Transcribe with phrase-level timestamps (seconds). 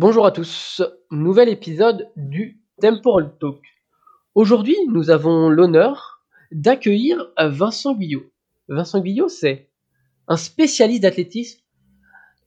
[0.00, 3.60] Bonjour à tous, nouvel épisode du Temporal Talk.
[4.36, 8.22] Aujourd'hui, nous avons l'honneur d'accueillir Vincent Guyot.
[8.68, 9.72] Vincent Guyot, c'est
[10.28, 11.60] un spécialiste d'athlétisme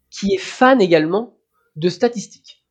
[0.09, 1.35] qui est fan également
[1.75, 2.63] de statistiques.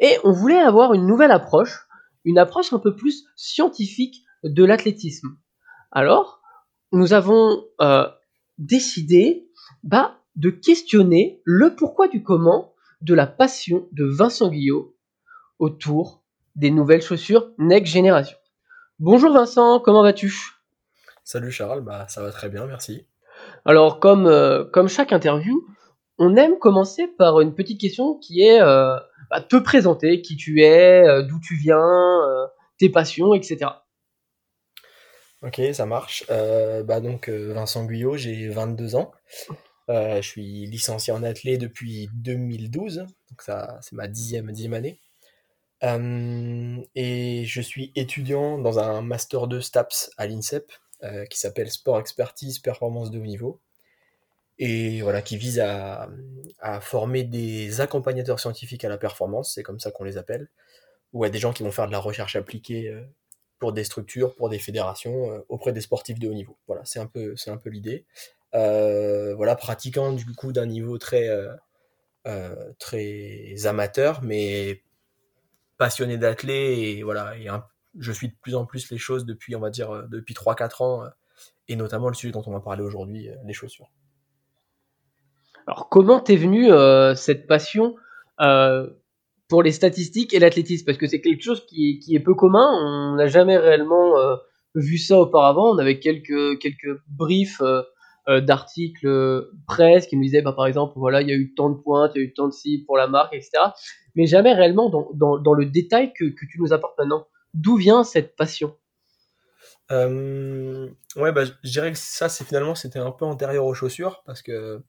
[0.00, 1.86] Et on voulait avoir une nouvelle approche,
[2.24, 5.36] une approche un peu plus scientifique de l'athlétisme.
[5.92, 6.40] Alors,
[6.92, 8.08] nous avons euh,
[8.56, 9.50] décidé
[9.82, 14.96] bah, de questionner le pourquoi du comment de la passion de Vincent Guillot
[15.58, 16.22] autour
[16.56, 18.36] des nouvelles chaussures Next Generation.
[18.98, 20.32] Bonjour Vincent, comment vas-tu?
[21.24, 23.06] Salut Charles, bah ça va très bien, merci.
[23.64, 25.66] Alors comme, euh, comme chaque interview,
[26.18, 28.96] on aime commencer par une petite question qui est euh,
[29.30, 31.80] bah, te présenter, qui tu es, euh, d'où tu viens,
[32.78, 33.70] tes passions, etc.
[35.42, 36.24] Ok, ça marche.
[36.28, 39.12] bah donc Vincent Guyot, j'ai 22 ans.
[39.88, 44.98] Je suis licencié en athlé depuis 2012, donc ça c'est ma dixième, dixième année.
[46.94, 50.72] et je suis étudiant dans un master de STAPS à l'INSEP
[51.30, 53.60] qui s'appelle Sport Expertise Performance de haut niveau
[54.58, 56.08] et voilà, qui vise à,
[56.80, 60.48] former des accompagnateurs scientifiques à la performance, c'est comme ça qu'on les appelle,
[61.12, 63.02] ou à des gens qui vont faire de la recherche appliquée euh,
[63.58, 66.56] pour des structures, pour des fédérations, euh, auprès des sportifs de haut niveau.
[66.66, 68.06] Voilà, c'est un peu, c'est un peu l'idée.
[68.54, 71.28] Euh, voilà, pratiquant du coup d'un niveau très,
[72.78, 74.82] très amateur, mais
[75.76, 77.48] passionné d'athlète voilà, et
[77.98, 81.04] je suis de plus en plus les choses depuis, on va dire, depuis 3-4 ans,
[81.68, 83.90] et notamment le sujet dont on va parler aujourd'hui, les chaussures.
[85.66, 87.96] Alors, comment t'es venu euh, cette passion
[88.40, 88.88] euh,
[89.48, 90.84] pour les statistiques et l'athlétisme?
[90.84, 92.68] Parce que c'est quelque chose qui, qui, est peu commun.
[92.82, 94.36] On n'a jamais réellement euh,
[94.74, 95.74] vu ça auparavant.
[95.74, 97.62] On avait quelques, quelques briefs
[98.26, 101.76] d'articles presse qui nous disaient, bah, par exemple, voilà, il y a eu tant de
[101.76, 103.50] points, il y a eu tant de cibles pour la marque, etc.
[104.14, 107.26] Mais jamais réellement dans, dans, le détail que, que, tu nous apportes maintenant.
[107.52, 108.74] D'où vient cette passion?
[109.90, 114.22] Euh, ouais, bah, je dirais que ça, c'est finalement, c'était un peu antérieur aux chaussures
[114.24, 114.82] parce que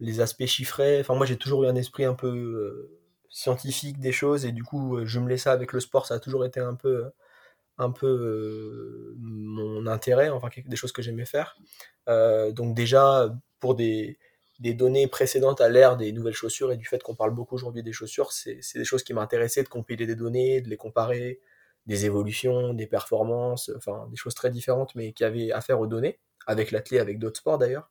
[0.00, 1.00] les aspects chiffrés.
[1.00, 4.62] Enfin, moi, j'ai toujours eu un esprit un peu euh, scientifique des choses et du
[4.62, 6.06] coup, euh, je me ça avec le sport.
[6.06, 7.10] Ça a toujours été un peu, euh,
[7.78, 11.56] un peu mon intérêt, enfin, des choses que j'aimais faire.
[12.06, 13.28] donc déjà,
[13.60, 14.18] pour des,
[14.58, 17.82] des données précédentes à l'ère des nouvelles chaussures et du fait qu'on parle beaucoup aujourd'hui
[17.82, 21.40] des chaussures, c'est des choses qui m'intéressaient de compiler des données, de les comparer,
[21.86, 26.18] des évolutions, des performances, enfin des choses très différentes, mais qui avaient affaire aux données,
[26.46, 27.90] avec l'athlète, avec d'autres sports d'ailleurs.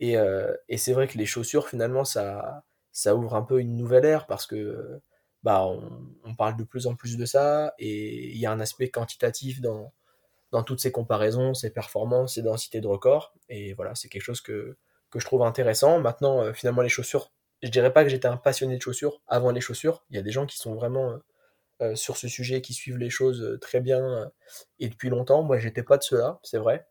[0.00, 3.76] Et, euh, et c'est vrai que les chaussures, finalement, ça, ça ouvre un peu une
[3.76, 5.00] nouvelle ère parce que
[5.42, 8.90] bah, on, parle de plus en plus de ça et il y a un aspect
[8.90, 9.92] quantitatif dans,
[10.50, 13.34] dans toutes ces comparaisons, ces performances, ces densités de records.
[13.48, 14.76] Et voilà, c'est quelque chose que,
[15.10, 16.00] que je trouve intéressant.
[16.00, 17.32] Maintenant, euh, finalement, les chaussures,
[17.62, 20.04] je dirais pas que j'étais un passionné de chaussures avant les chaussures.
[20.10, 21.18] Il y a des gens qui sont vraiment euh,
[21.82, 24.30] euh sur ce sujet, qui suivent les choses très bien
[24.80, 25.42] et depuis longtemps.
[25.42, 26.86] Moi, j'étais pas de cela, c'est vrai.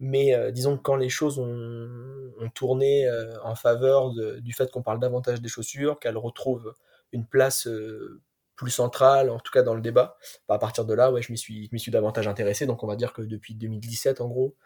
[0.00, 3.08] Mais disons que quand les choses ont, tourné
[3.42, 6.72] en faveur du fait qu'on parle davantage des chaussures, qu'elles retrouvent
[7.12, 8.20] une place euh,
[8.56, 10.16] plus centrale, en tout cas dans le débat,
[10.48, 12.66] bah, à partir de là, ouais, je m'y suis, suis davantage intéressé.
[12.66, 14.56] Donc on va dire que depuis 2017, en gros,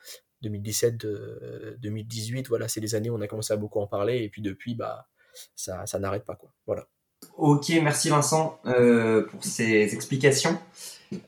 [0.42, 1.06] 2017,
[1.78, 4.22] 2018, voilà, c'est les années où on a commencé à beaucoup en parler.
[4.22, 5.08] Et puis depuis, bah,
[5.54, 6.36] ça, ça n'arrête pas.
[6.36, 6.52] Quoi.
[6.66, 6.86] Voilà.
[7.36, 10.58] Ok, merci Vincent euh, pour ces explications.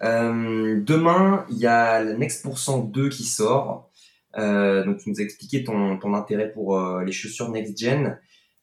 [0.03, 3.91] Euh, demain, il y a le Next% 2 qui sort.
[4.37, 8.19] Euh, donc tu nous as expliqué ton, ton intérêt pour euh, les chaussures next gen.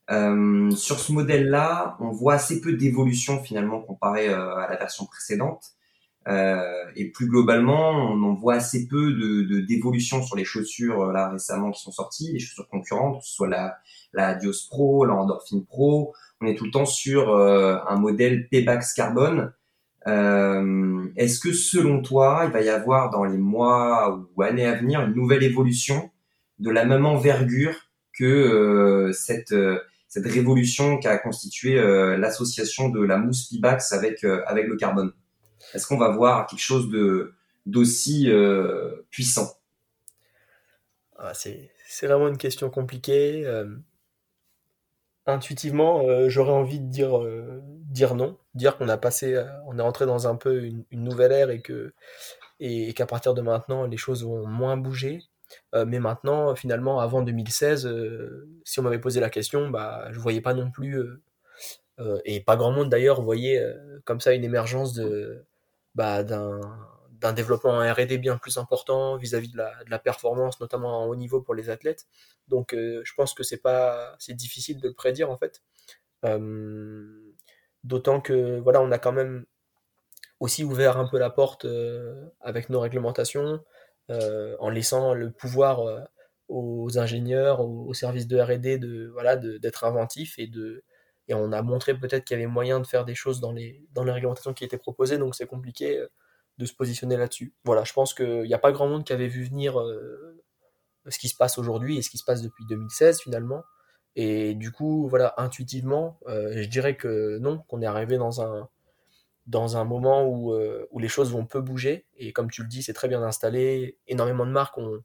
[0.10, 5.64] Euh, sur ce modèle-là, on voit assez peu d'évolution finalement comparé à la version précédente.
[6.96, 11.72] et plus globalement, on en voit assez peu de d'évolution sur les chaussures là récemment
[11.72, 13.78] qui sont sorties, les chaussures concurrentes, que ce soit la,
[14.14, 16.14] la Dios Pro, la Endorphin Pro.
[16.42, 19.54] On est tout le temps sur un modèle Payback Carbone
[20.08, 24.76] euh, Est-ce que selon toi, il va y avoir dans les mois ou années à
[24.76, 26.10] venir une nouvelle évolution
[26.60, 27.76] de la même envergure
[28.18, 29.80] que euh, cette euh,
[30.12, 35.14] cette révolution qu'a constitué euh, l'association de la mousse Pibax avec avec le carbone.
[35.74, 37.34] Est-ce qu'on va voir quelque chose de
[37.66, 38.30] d'aussi
[39.10, 39.54] puissant?
[41.18, 43.46] Ah, C'est vraiment une question compliquée
[45.26, 47.62] intuitivement, euh, j'aurais envie de dire, euh,
[48.16, 51.50] non, dire qu'on a passé, euh, on est rentré dans un peu une, nouvelle ère
[51.50, 51.94] et que
[52.60, 55.24] et, qu'à partir de maintenant, les choses vont moins bouger.
[55.74, 57.90] Mais maintenant, finalement, avant 2016,
[58.64, 61.04] si on m'avait posé la question, bah, je voyais pas non plus,
[62.26, 63.64] et pas grand monde d'ailleurs, voyait
[64.06, 65.46] comme ça une émergence de,
[65.96, 71.04] bah, d'un développement en R&D bien plus important vis-à-vis de, la, de la, performance, notamment
[71.04, 72.08] en haut niveau pour les athlètes.
[72.48, 75.62] Donc, euh, je pense que c'est pas, c'est difficile de le prédire en fait.
[76.26, 77.34] Euh,
[77.84, 79.46] D'autant que voilà, on a quand même
[80.40, 81.66] aussi ouvert un peu la porte
[82.40, 83.64] avec nos réglementations,
[84.10, 86.08] en laissant le pouvoir
[86.50, 90.84] aux ingénieurs, aux, services de R&D de voilà d'être inventifs et de
[91.28, 93.86] et on a montré peut-être qu'il y avait moyen de faire des choses dans les
[93.94, 96.04] dans les réglementations qui étaient proposées, donc c'est compliqué
[96.58, 97.54] de se positionner là-dessus.
[97.64, 99.82] Voilà, je pense qu'il n'y a pas grand monde qui avait vu venir
[101.08, 103.64] ce qui se passe aujourd'hui et ce qui se passe depuis 2016 finalement.
[104.16, 108.70] Et du coup, voilà, intuitivement, je dirais que non, qu'on est arrivé dans un,
[109.48, 110.54] dans un moment où,
[110.92, 112.06] où les choses vont peu bouger.
[112.18, 113.98] Et comme tu le dis, c'est très bien installé.
[114.08, 115.04] Énormément de marques ont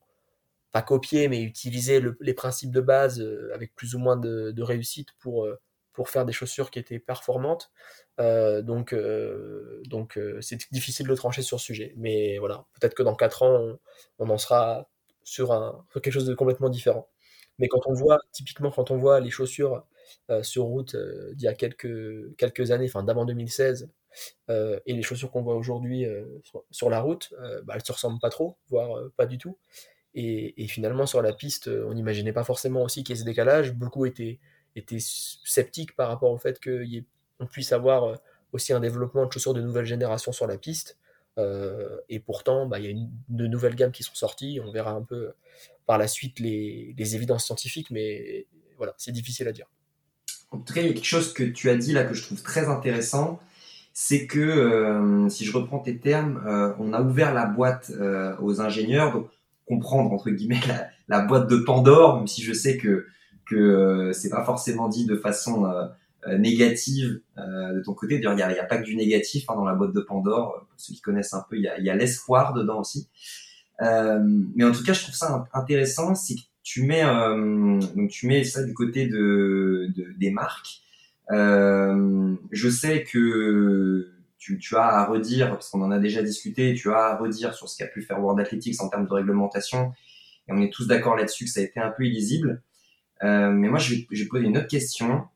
[0.73, 3.25] pas copié, mais utilisé les principes de base
[3.55, 5.49] avec plus ou moins de, réussite pour,
[5.93, 7.71] pour faire des chaussures qui étaient performantes.
[8.19, 8.94] donc,
[9.87, 11.94] donc c'est difficile de trancher sur ce sujet.
[11.97, 13.79] Mais voilà, peut-être que dans 4 ans,
[14.19, 14.88] on, en sera
[15.25, 17.09] sur, un, sur quelque chose de complètement différent.
[17.59, 19.81] Mais quand on voit, typiquement, quand on voit les chaussures euh,
[20.43, 23.88] sur route euh, d'il y a quelques, années, enfin d'avant 2016,
[24.49, 26.06] euh, et les chaussures qu'on voit aujourd'hui
[26.70, 27.32] sur, la route,
[27.64, 29.58] bah, elles se ressemblent pas trop, voire pas du tout.
[30.14, 33.75] Et, finalement, sur la piste, on n'imaginait pas forcément aussi qu'il y ait ce décalage.
[33.75, 34.38] Beaucoup étaient,
[34.99, 38.19] sceptiques par rapport au fait qu'on puisse avoir
[38.52, 40.99] aussi un développement de chaussures de nouvelle génération sur la piste.
[41.38, 44.61] Euh, et pourtant, bah, il y a une, de nouvelles gammes qui sont sorties.
[44.62, 45.32] On verra un peu
[45.87, 49.67] par la suite les, évidences scientifiques, mais voilà, c'est difficile à dire.
[50.50, 52.22] En tout cas, il y a quelque chose que tu as dit là que je
[52.22, 53.40] trouve très intéressant.
[53.93, 57.90] C'est que, euh, si je reprends tes termes, euh, on a ouvert la boîte
[58.40, 59.28] aux ingénieurs, donc
[59.66, 60.60] comprendre entre guillemets
[61.08, 63.06] la, boîte de Pandore, même si je sais que
[63.48, 65.66] que c'est pas forcément dit de façon
[66.28, 68.19] euh, négative euh, de ton côté.
[68.19, 70.66] D'ailleurs, il n'y a, a, pas que du négatif hein, dans la boîte de Pandore.
[70.69, 73.08] Pour ceux qui connaissent un peu, il y a, y a l'espoir dedans aussi.
[73.82, 74.19] Euh,
[74.56, 76.16] mais en tout cas, je trouve ça intéressant,
[76.66, 80.80] tu mets donc tu mets ça du côté de, de des marques.
[81.30, 86.98] je sais que tu, as à redire, parce qu'on en a déjà discuté, tu as
[86.98, 89.92] à redire sur ce qu'a pu faire World Athletics en termes de réglementation,
[90.48, 92.62] et on est tous d'accord là-dessus que ça a été un peu illisible.
[93.22, 95.26] Euh, mais moi, vais poser une autre question.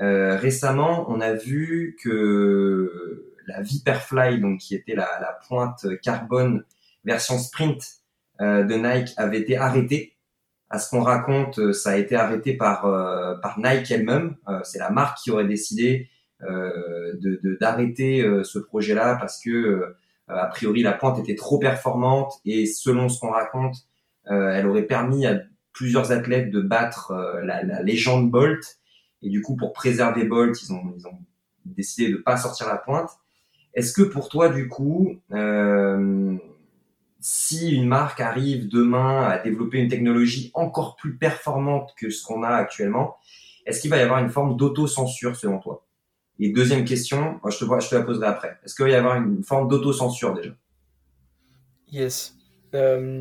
[0.00, 6.64] Euh, récemment, on a vu que la Viperfly, donc qui était la, la pointe carbone
[7.04, 7.82] version sprint
[8.40, 10.14] euh, de Nike, avait été arrêtée.
[10.70, 14.36] À ce qu'on raconte, ça a été arrêté par euh, par Nike elle-même.
[14.62, 16.08] C'est la marque qui aurait décidé
[16.40, 19.94] de d'arrêter ce projet-là parce que
[20.28, 23.76] a priori la pointe était trop performante et selon ce qu'on raconte,
[24.26, 25.40] elle aurait permis à
[25.72, 27.12] plusieurs athlètes de battre
[27.42, 28.80] la, la légende Bolt
[29.22, 31.18] et du coup, pour préserver Bolt, ils ont, ils ont
[31.64, 33.10] décidé de pas sortir la pointe.
[33.74, 36.36] Est-ce que pour toi, du coup, euh,
[37.20, 42.42] si une marque arrive demain à développer une technologie encore plus performante que ce qu'on
[42.42, 43.16] a actuellement,
[43.66, 45.84] est-ce qu'il va y avoir une forme d'autocensure selon toi?
[46.38, 48.58] Et deuxième question, je te, la poserai après.
[48.64, 50.50] Est-ce qu'il va y avoir une forme d'autocensure déjà?
[51.92, 52.34] Yes.
[52.74, 53.20] Euh...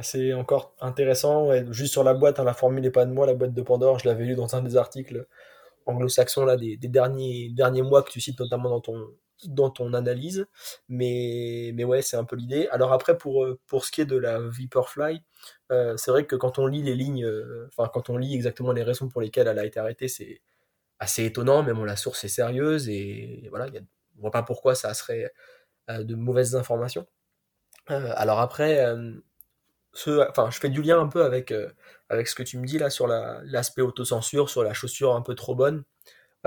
[0.00, 1.50] C'est encore intéressant.
[1.70, 3.98] juste sur la boîte, hein, la formule n'est pas de moi, la boîte de Pandore,
[3.98, 5.26] je l'avais lu dans un des articles
[5.86, 9.08] anglo-saxons là, des, derniers, derniers mois que tu cites notamment dans ton,
[9.48, 10.46] dans ton analyse.
[10.88, 12.68] Mais, mais ouais, c'est un peu l'idée.
[12.70, 15.22] Alors après, pour, pour ce qui est de la Viperfly,
[15.70, 18.72] euh, c'est vrai que quand on lit les lignes, euh, enfin quand on lit exactement
[18.72, 20.42] les raisons pour lesquelles elle a été arrêtée, c'est
[20.98, 23.80] assez étonnant, mais bon, la source est sérieuse et voilà, y a,
[24.18, 25.32] on voit pas pourquoi ça serait
[25.90, 27.06] euh, de mauvaises informations.
[27.88, 28.80] alors après,
[30.28, 31.70] enfin, je fais du lien un peu avec, euh,
[32.08, 35.34] avec ce que tu me dis là sur l'aspect autocensure, sur la chaussure un peu
[35.34, 35.84] trop bonne.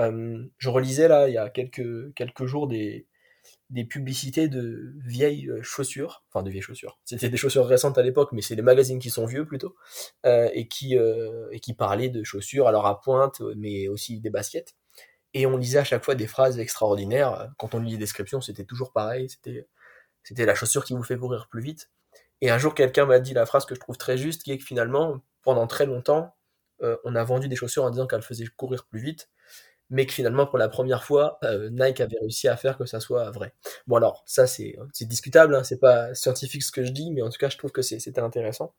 [0.00, 3.06] Euh, je relisais là il y a quelques, quelques jours des,
[3.70, 6.98] des publicités de vieilles euh, chaussures, enfin de vieilles chaussures.
[7.04, 9.76] C'était des chaussures récentes à l'époque, mais c'est des magazines qui sont vieux plutôt,
[10.24, 14.74] et, qui, et qui parlaient de chaussures, alors à pointe, mais aussi des baskets.
[15.34, 17.50] Et on lisait à chaque fois des phrases extraordinaires.
[17.58, 19.28] Quand on lit les descriptions, c'était toujours pareil.
[19.28, 19.68] C'était,
[20.22, 21.90] c'était la chaussure qui vous fait courir plus vite.
[22.40, 24.58] Et un jour, quelqu'un m'a dit la phrase que je trouve très juste, qui est
[24.58, 26.34] que finalement, pendant très longtemps,
[26.82, 29.28] euh, on a vendu des chaussures en disant qu'elles faisaient courir plus vite,
[29.90, 33.00] mais que finalement, pour la première fois, euh, Nike avait réussi à faire que ça
[33.00, 33.52] soit vrai.
[33.86, 37.30] Bon alors, ça c'est discutable, hein, c'est pas scientifique ce que je dis, mais en
[37.30, 38.74] tout cas, je trouve que c'était intéressant.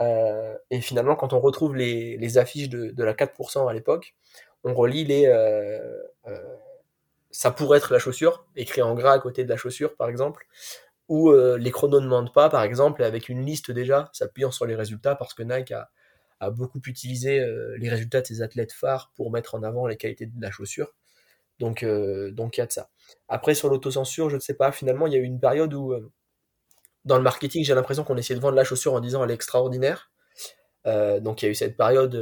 [0.00, 4.14] Euh, et finalement, quand on retrouve les, affiches de, la 4% à l'époque,
[4.64, 5.26] on relit les
[7.32, 10.46] ça pourrait être la chaussure, écrit en gras à côté de la chaussure, par exemple
[11.10, 14.76] euh, les chronos ne mentent pas, par exemple, avec une liste déjà, s'appuyant sur les
[14.76, 15.90] résultats, parce que Nike a,
[16.48, 20.24] beaucoup utilisé euh, les résultats de ses athlètes phares pour mettre en avant les qualités
[20.24, 20.94] de la chaussure.
[21.58, 22.88] Donc, euh, donc il y a de ça.
[23.28, 25.94] Après, sur l'autocensure, je ne sais pas, finalement, il y a eu une période où,
[27.04, 29.34] dans le marketing, j'ai l'impression qu'on essayait de vendre la chaussure en disant elle est
[29.34, 30.10] extraordinaire.
[30.86, 32.16] donc il y a eu cette période,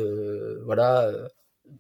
[0.65, 1.13] voilà,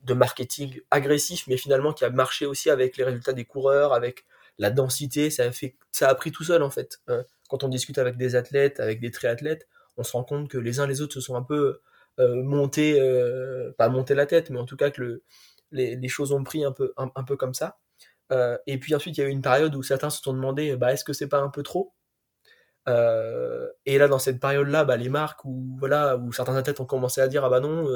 [0.04, 4.24] de marketing agressif, mais finalement qui a marché aussi avec les résultats des coureurs, avec
[4.58, 7.00] la densité, ça a, fait, ça a pris tout seul en fait.
[7.08, 10.58] Euh, quand on discute avec des athlètes, avec des triathlètes, on se rend compte que
[10.58, 11.80] les uns les autres se sont un peu
[12.18, 15.22] euh, montés, euh, pas montés la tête, mais en tout cas que le,
[15.72, 17.78] les, choses ont pris un peu, un, peu comme ça.
[18.32, 20.76] Euh, et puis ensuite, il y a eu une période où certains se sont demandé,
[20.76, 21.94] bah, est-ce que c'est pas un peu trop?
[23.84, 27.20] Et là, dans cette période-là, bah, les marques où voilà, où certains athlètes ont commencé
[27.20, 27.86] à dire, ah bah non,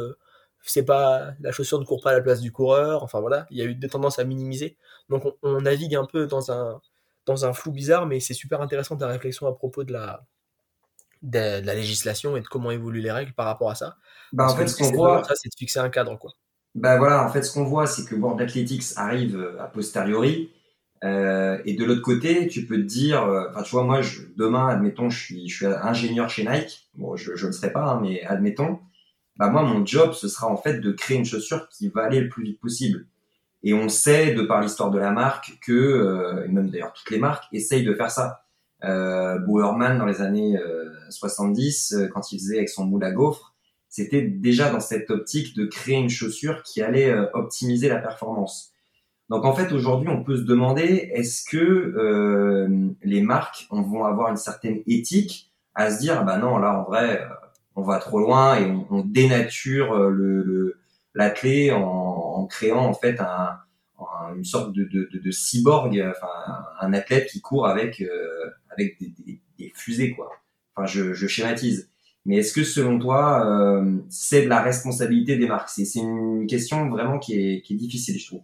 [0.63, 3.03] c'est pas la chaussure ne court pas à la place du coureur.
[3.03, 4.77] Enfin voilà, il y a eu des tendances à minimiser.
[5.09, 6.81] Donc on, on navigue un peu dans un
[7.27, 10.25] dans un flou bizarre, mais c'est super intéressant ta réflexion à propos de la
[11.23, 13.97] de, la législation et de comment évoluent les règles par rapport à ça.
[14.33, 16.33] Bah, en fait, ce qu'on voit, ça, c'est de fixer un cadre, quoi.
[16.75, 20.51] Bah voilà, en fait, ce qu'on voit, c'est que World Athletics arrive euh, a posteriori,
[21.05, 24.21] euh, et de l'autre côté, tu peux te dire, euh, enfin, tu vois, moi, je,
[24.37, 26.89] demain, admettons, je suis, je suis ingénieur chez Nike.
[26.95, 28.79] Bon, je, je ne serai pas, hein, mais admettons.
[29.37, 32.21] Bah moi, mon job, ce sera en fait de créer une chaussure qui va aller
[32.21, 33.07] le plus vite possible.
[33.65, 37.11] Et on sait, de par l'histoire de la marque, que, euh, et même d'ailleurs toutes
[37.11, 38.45] les marques, essayent de faire ça.
[38.85, 40.59] Euh, Bowerman, dans les années
[41.11, 43.52] 70, quand il faisait avec son moule à gaufre,
[43.93, 48.73] c'était déjà dans cette optique de créer une chaussure qui allait euh, optimiser la performance.
[49.29, 54.31] Donc en fait aujourd'hui on peut se demander est-ce que euh, les marques vont avoir
[54.31, 57.27] une certaine éthique à se dire bah non là en vrai euh,
[57.77, 60.79] on va trop loin et on, dénature le,
[61.15, 63.59] l'athlète en, en, créant en fait un,
[64.35, 68.03] une sorte de, cyborg, enfin un athlète qui court avec
[68.71, 70.31] avec des, fusées quoi.
[70.75, 71.92] Enfin je, je schématise.
[72.25, 75.71] Mais est-ce que selon toi, euh, c'est de la responsabilité des marques?
[75.71, 78.43] C'est une question vraiment qui est, difficile, je trouve.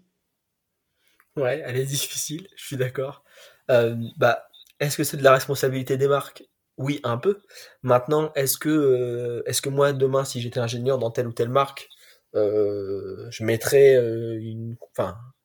[1.36, 3.22] Ouais, elle est difficile, je suis d'accord.
[3.70, 4.48] Euh, bah,
[4.80, 6.44] est-ce que c'est de la responsabilité des marques?
[6.76, 7.40] Oui, un peu.
[7.82, 11.88] Maintenant, est-ce que, euh, est-ce moi, demain, si j'étais ingénieur dans telle ou telle marque,
[12.34, 13.94] je mettrais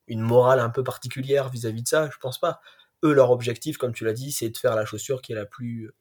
[0.08, 2.10] une morale un peu particulière vis-à-vis -vis de ça?
[2.12, 2.62] Je pense pas.
[3.04, 5.46] Eux, leur objectif, comme tu l'as dit, c'est de faire la chaussure qui est la
[5.46, 5.92] plus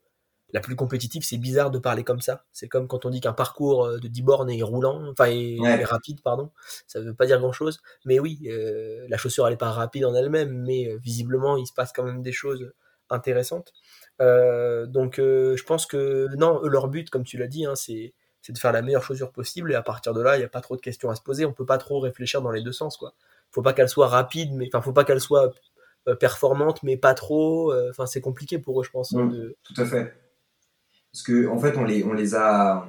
[0.52, 2.44] la plus compétitive, c'est bizarre de parler comme ça.
[2.52, 5.56] C'est comme quand on dit qu'un parcours euh, de 10 bornes est roulant, enfin est,
[5.56, 6.50] est, rapide, pardon.
[6.87, 7.80] Ça veut pas dire grand chose.
[8.04, 11.66] Mais oui, euh, la chaussure elle est pas rapide en elle-même, mais euh, visiblement il
[11.66, 12.73] se passe quand même des choses
[13.09, 13.73] intéressantes.
[14.21, 18.12] Euh, donc je pense que non, eux, leur but, comme tu l'as dit, hein, c'est
[18.49, 20.61] de faire la meilleure chaussure possible et à partir de là, il n'y a pas
[20.61, 21.47] trop de questions à se poser.
[21.47, 23.14] On peut pas trop réfléchir dans les deux sens, quoi.
[23.50, 25.50] Faut pas qu'elle soit rapide, mais enfin faut pas qu'elle soit
[26.21, 27.73] performante, mais pas trop.
[27.88, 29.12] Enfin c'est compliqué pour eux, je pense.
[29.12, 29.56] Mmh, de...
[29.62, 30.22] Tout à fait
[31.12, 32.87] parce que en fait on les on les a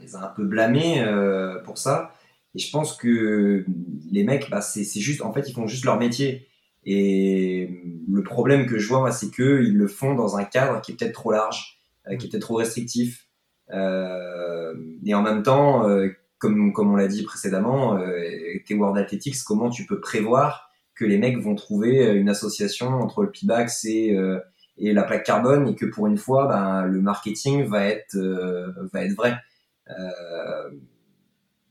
[0.00, 2.12] les a un peu blâmés euh, pour ça.
[2.54, 3.64] Et je pense que
[4.10, 6.48] les mecs bah c'est juste en fait ils font juste leur métier.
[6.86, 10.92] Et le problème que je vois c'est que ils le font dans un cadre qui
[10.92, 13.28] est peut-être trop large euh, qui est peut-être trop restrictif.
[13.72, 17.98] Euh, et en même temps euh, comme comme on l'a dit précédemment
[18.66, 23.22] tes World Athletics comment tu peux prévoir que les mecs vont trouver une association entre
[23.22, 24.16] le Pibax et
[24.78, 28.72] et la plaque carbone et que pour une fois ben, le marketing va être euh,
[28.92, 29.36] va être vrai.
[29.90, 30.70] Euh,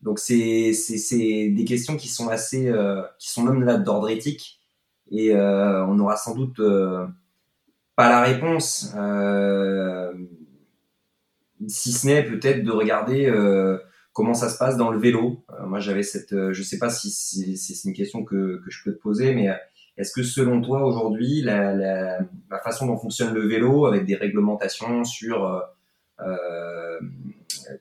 [0.01, 4.59] donc c'est c'est des questions qui sont assez euh, qui sont même là d'ordre éthique
[5.11, 6.59] et on aura sans doute
[7.95, 8.95] pas la réponse
[11.67, 13.31] si ce n'est peut-être de regarder
[14.11, 15.45] comment ça se passe dans le vélo.
[15.67, 18.99] Moi j'avais cette je sais pas si c'est une question que, que je peux te
[18.99, 19.49] poser mais
[19.97, 22.19] est-ce que selon toi aujourd'hui, la, la,
[22.49, 25.59] la, façon dont fonctionne le vélo, avec des réglementations sur euh,
[26.19, 26.99] euh,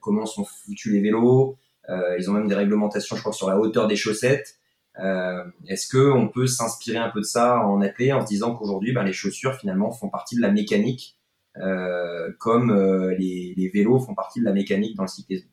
[0.01, 1.57] comment sont foutus les vélos,
[1.89, 4.59] euh, ils ont même des réglementations, je crois, sur la hauteur des chaussettes.
[4.99, 8.55] Euh, Est-ce que on peut s'inspirer un peu de ça en athlète en se disant
[8.55, 11.17] qu'aujourd'hui, ben, les chaussures finalement font partie de la mécanique,
[11.57, 15.47] euh, comme euh, les, les, vélos font partie de la mécanique dans le cyclisme?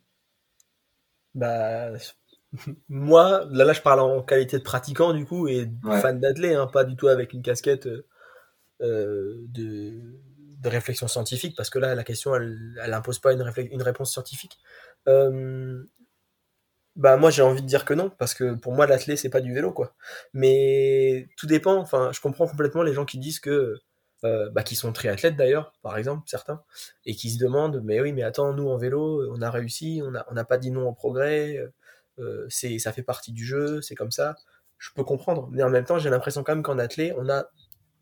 [1.35, 1.91] Bah,
[2.89, 6.01] moi, là, là, je parle en qualité de pratiquant, du coup, et Ouais.
[6.01, 7.89] fan d'athlète, hein, pas du tout avec une casquette
[8.81, 9.93] euh, de,
[10.61, 13.43] de réflexion scientifique, parce que là, la question, elle, elle impose pas une,
[13.83, 14.59] réponse scientifique.
[15.09, 15.83] Euh,
[16.97, 19.41] bah, moi, j'ai envie de dire que non, parce que pour moi, l'athlète, c'est pas
[19.41, 19.95] du vélo, quoi.
[20.35, 23.79] Mais tout dépend, enfin, je comprends complètement les gens qui disent que,
[24.25, 26.63] euh, bah, qui sont triathlètes d'ailleurs, par exemple, certains,
[27.07, 30.11] et qui se demandent, mais oui, mais attends, nous, en vélo, on a réussi, on
[30.11, 31.73] n'a on n'a pas dit non au progrès, euh,
[32.49, 34.37] c'est ça fait partie du jeu, c'est comme ça.
[34.79, 37.45] Je peux comprendre, mais en même temps, j'ai l'impression quand même qu'en athlète, on a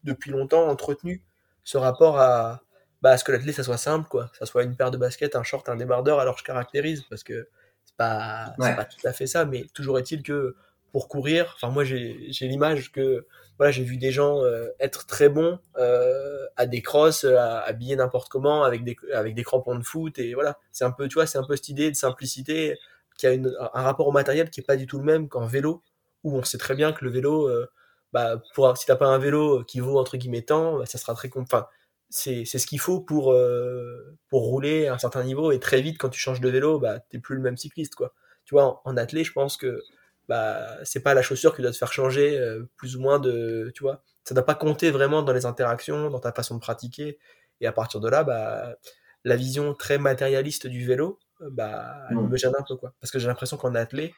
[0.04, 1.25] depuis longtemps entretenu
[1.64, 2.62] ce rapport à,
[3.02, 5.37] bah, à ce que l'athlète ça soit simple, quoi, ça soit une paire de baskets,
[5.37, 6.20] un short, un débardeur.
[6.20, 7.48] Alors je caractérise parce que
[7.84, 8.75] c'est pas, Ouais.
[8.76, 10.56] pas tout à fait ça, mais toujours est-il que
[10.92, 13.26] pour courir, enfin moi j'ai j'ai l'image que
[13.58, 17.96] voilà j'ai vu des gens euh, être très bons euh, à des crosses, à, habillés
[17.96, 21.14] n'importe comment avec des avec des crampons de foot et voilà c'est un peu tu
[21.14, 22.78] vois c'est un peu cette idée de simplicité
[23.18, 25.82] qui a un rapport au matériel qui est pas du tout le même qu'en vélo,
[26.25, 27.66] où on sait très bien que le vélo, euh,
[28.12, 31.14] bah, pour, si t'as pas un vélo qui vaut entre guillemets tant, bah, ça sera
[31.14, 31.66] très enfin,
[32.10, 35.98] c'est ce qu'il faut pour, euh, pour rouler à un certain niveau et très vite
[35.98, 38.14] quand tu changes de vélo, bah, t'es plus le même cycliste, quoi.
[38.46, 39.82] Tu vois, en, en athlée, je pense que
[40.28, 43.70] bah, c'est pas la chaussure qui doit te faire changer euh, plus ou moins de,
[43.75, 47.18] tu vois, ça doit pas compter vraiment dans les interactions, dans ta façon de pratiquer.
[47.60, 48.76] Et à partir de là, bah,
[49.25, 52.92] la vision très matérialiste du vélo, bah, elle me gêne un peu, quoi.
[53.00, 54.14] Parce que j'ai l'impression qu'en athlée,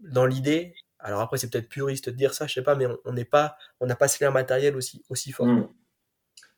[0.00, 3.12] dans l'idée, alors après c'est peut-être puriste de dire ça, je sais pas, mais on
[3.12, 5.46] n'est pas, on n'a pas ce lien matériel aussi aussi fort.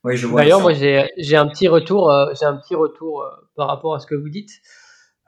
[0.04, 0.42] Oui, je vois.
[0.42, 3.94] D'ailleurs, moi j'ai j'ai un petit retour, euh, j'ai un petit retour euh, par rapport
[3.94, 4.52] à ce que vous dites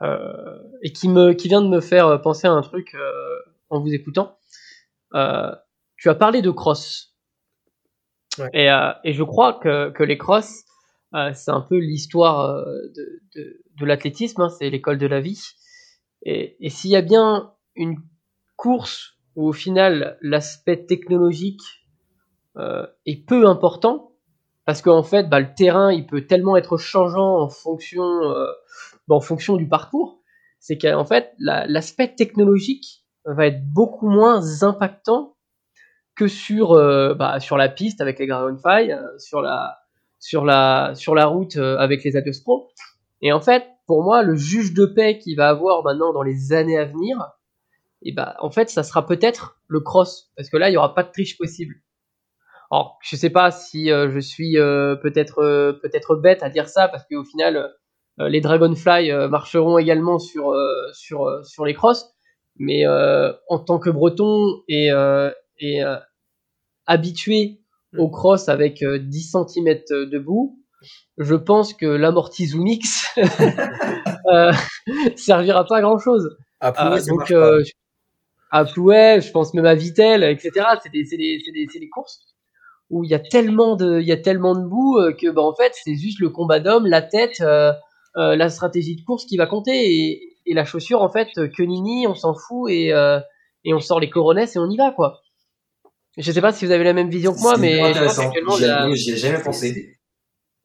[0.01, 3.79] euh, et qui me qui vient de me faire penser à un truc euh, en
[3.81, 4.37] vous écoutant.
[5.13, 5.53] Euh,
[5.97, 7.09] tu as parlé de cross
[8.37, 8.49] Ouais.
[8.53, 10.63] et, euh, et je crois que que les cross
[11.15, 12.63] euh, c'est un peu l'histoire euh,
[12.95, 15.41] de de, de l'athlétisme, hein, c'est l'école de la vie.
[16.23, 17.97] Et, et s'il y a bien une
[18.57, 21.61] course où au final l'aspect technologique
[22.57, 24.13] euh, est peu important,
[24.65, 28.47] parce qu'en fait bah, le terrain il peut tellement être changeant en fonction, euh,
[29.07, 30.21] bah, en fonction du parcours,
[30.59, 35.37] c'est qu'en fait la- l'aspect technologique va être beaucoup moins impactant
[36.15, 39.80] que sur, euh, bah, sur la piste avec les Dragonfly, sur la,
[40.21, 42.69] sur la, sur la route euh, avec les Atos Pro.
[43.21, 46.53] Et en fait, pour moi, le juge de paix qu'il va avoir maintenant dans les
[46.53, 47.17] années à venir,
[48.03, 50.95] et bah, en fait, ça sera peut-être le cross, parce que là, il y aura
[50.95, 51.75] pas de triche possible.
[52.71, 56.69] Alors, je sais pas si euh, je suis euh, peut-être euh, peut-être bête à dire
[56.69, 57.69] ça, parce qu'au final,
[58.19, 60.53] euh, les Dragonfly euh, marcheront également sur
[60.93, 62.13] sur sur les crosses,
[62.57, 64.89] mais en tant que Breton et
[65.59, 65.81] et
[66.85, 67.60] habitué
[67.97, 70.59] au cross avec euh, 10 cm debout,
[71.17, 73.07] je pense que l'amorti Zoomix
[74.33, 74.51] euh,
[75.15, 76.37] servira pas à grand chose.
[76.59, 77.57] À Plouay, ça donc, marche pas.
[77.57, 77.71] euh, je-
[78.51, 80.67] à Plouay, je pense même à Vitel, etc.
[80.83, 82.21] C'est des, c'est des, c'est des, c'est des courses
[82.89, 85.41] où il y a tellement de, il y a tellement de boue euh, que, bah,
[85.43, 87.73] en fait, c'est juste le combat d'homme, la tête, euh,
[88.17, 91.47] euh, la stratégie de course qui va compter et, et la chaussure, en fait, euh,
[91.49, 93.19] que nini, on s'en fout et, euh,
[93.65, 95.20] et on sort les coronesses et on y va, quoi.
[96.17, 98.29] Je sais pas si vous avez la même vision que moi, mais intéressant.
[98.63, 99.97] ai- j'y ai jamais pensé.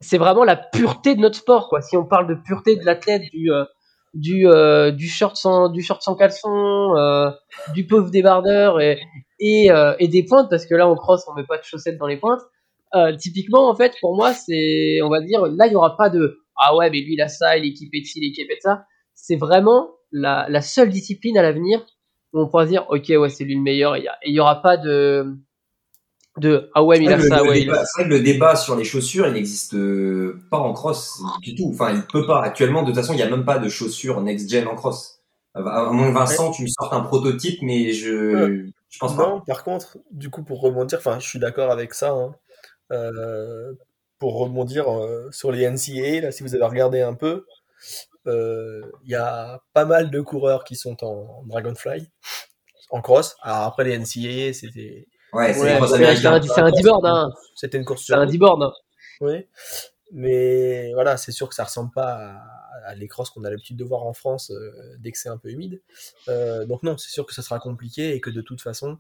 [0.01, 3.23] c'est vraiment la pureté de notre sport quoi si on parle de pureté de l'athlète
[3.33, 3.65] du euh,
[4.13, 7.31] du euh, du short sans du short sans caleçon euh,
[7.75, 9.01] du pauvre débardeur et
[9.41, 11.97] et, euh, et des pointes parce que là on cross on met pas de chaussettes
[11.99, 12.41] dans les pointes
[12.95, 16.11] euh, typiquement en fait pour moi c'est on va dire là il y aura pas
[16.11, 18.29] de ah ouais mais lui il a ça il est équipé de ci il est
[18.33, 21.85] équipé de ça c'est vraiment la la seule discipline à l'avenir
[22.37, 24.19] où on pourra se dire ok ouais c'est lui le meilleur et il y, a-
[24.23, 25.37] et il y aura pas de
[26.39, 28.11] de ah ouais mais il a le, ça le ouais il a débat, c'est vrai
[28.11, 31.71] que le débat sur les chaussures, il n'existe euh, pas en cross du tout.
[31.73, 32.43] Enfin, il peut pas.
[32.43, 35.23] Actuellement, de toute façon, il n'y a même pas de chaussures next-gen en cross.
[35.55, 39.27] À que Vincent, tu me sortes un prototype, mais je, je pense pas.
[39.31, 42.11] Non, par contre, du coup, pour rebondir, enfin, je suis d'accord avec ça.
[42.11, 42.35] hein.
[42.93, 43.73] Euh,
[44.19, 47.45] pour rebondir euh, sur les NCAA, là, si vous avez regardé un peu, euh,
[48.27, 52.11] il y a pas mal de coureurs qui sont en Dragonfly,
[52.91, 53.37] en cross.
[53.43, 56.33] Alors après, les NCAA, c'était Ouais, c'est Ouais, un,
[56.65, 57.31] un D-board, hein.
[57.57, 58.27] c'était une course C'est sur un.
[58.27, 58.73] D-board.
[59.21, 59.47] Oui,
[60.13, 63.77] mais voilà, c'est sûr que ça ressemble pas à, à les crosses qu'on a l'habitude
[63.77, 65.83] de voir en France euh, dès que c'est un peu humide.
[66.29, 68.99] Euh, donc non, c'est sûr que ça sera compliqué et que de toute façon,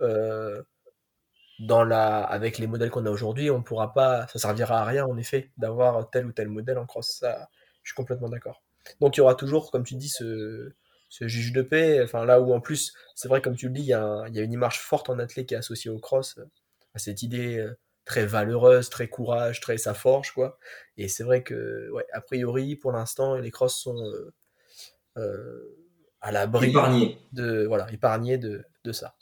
[0.00, 0.62] euh,
[1.60, 5.06] dans la, avec les modèles qu'on a aujourd'hui, on pourra pas, ça servira à rien
[5.06, 7.18] en effet d'avoir tel ou tel modèle en cross.
[7.20, 7.48] Ça,
[7.82, 8.62] je suis complètement d'accord.
[9.00, 10.72] Donc il y aura toujours, comme tu dis, ce,
[11.08, 12.00] ce juge de paix.
[12.02, 14.28] Enfin là où en plus, c'est vrai comme tu le dis, il y, a un-
[14.28, 16.44] il y a une image forte en athlète qui est associée au cross, euh,
[16.94, 20.58] à cette idée euh, très valeureuse, très courage, très ça forge quoi.
[20.96, 24.32] Et c'est vrai que, ouais, a priori, pour l'instant, les crosses sont euh,
[25.18, 25.76] euh,
[26.20, 27.18] à l'abri Épargné.
[27.32, 29.16] de, voilà, épargnés de, de ça.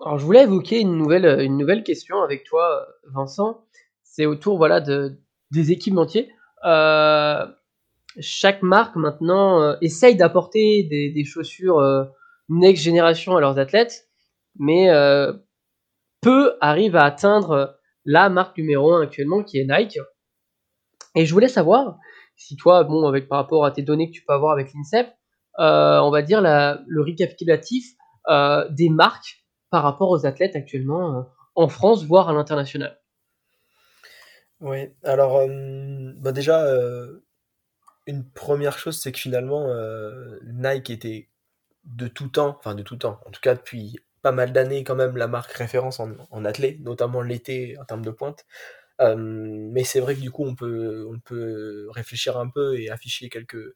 [0.00, 3.65] Alors, je voulais évoquer une nouvelle, une nouvelle question avec toi, Vincent.
[4.16, 6.32] C'est autour voilà, de, des équipementiers.
[6.64, 7.44] Euh,
[8.18, 12.04] chaque marque maintenant euh, essaye d'apporter des, chaussures euh,
[12.48, 14.08] next génération à leurs athlètes,
[14.58, 15.34] mais euh,
[16.22, 19.98] peu arrivent à atteindre la marque numéro un actuellement qui est Nike.
[21.14, 21.98] Et je voulais savoir
[22.36, 25.08] si toi, bon, avec par rapport à tes données que tu peux avoir avec l'INSEP,
[25.58, 27.84] on va dire le récapitulatif
[28.70, 32.98] des marques par rapport aux athlètes actuellement en France, voire à l'international.
[34.60, 37.22] Oui, alors euh, bah déjà, euh,
[38.06, 41.30] une première chose, c'est que finalement, euh, Nike était
[41.84, 44.96] de tout temps, enfin de tout temps, en tout cas depuis pas mal d'années quand
[44.96, 46.42] même, la marque référence en, en
[46.80, 48.46] notamment l'été en termes de pointe.
[49.00, 53.28] mais c'est vrai que du coup, on peut, on peut réfléchir un peu et afficher
[53.30, 53.74] quelques,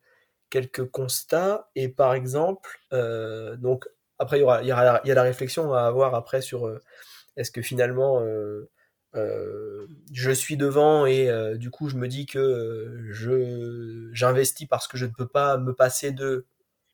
[0.51, 1.71] quelques constats.
[1.77, 2.71] Et par exemple,
[3.59, 3.89] donc
[4.19, 4.73] après, il, y aura, il y
[5.13, 6.71] a la réflexion à avoir après sur
[7.37, 8.23] est-ce que finalement
[9.17, 14.69] euh, je suis devant et euh, du coup je me dis que euh, je j'investis
[14.69, 16.47] parce que je ne peux pas me passer de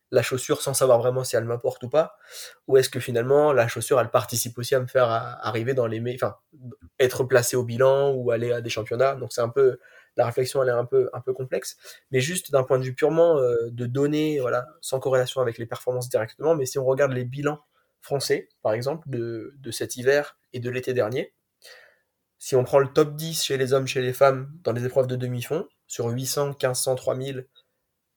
[0.09, 2.17] la chaussure sans savoir vraiment si elle m'apporte ou pas.
[2.67, 6.01] Ou est-ce que finalement la chaussure elle participe aussi à me faire arriver dans les
[6.15, 6.37] enfin
[6.99, 9.15] être placé au bilan ou aller à des championnats.
[9.15, 9.79] Donc c'est un peu
[10.15, 11.77] la réflexion elle est un peu un peu complexe.
[12.11, 16.09] Mais juste d'un point de vue purement de données voilà sans corrélation avec les performances
[16.09, 17.59] directement mais si on regarde les bilans
[18.01, 21.33] français par exemple de, de cet hiver et de l'été dernier
[22.39, 25.07] si on prend le top 10 chez les hommes, chez les femmes, dans les épreuves
[25.07, 27.47] de demi-fond, sur 800, 1500, 3000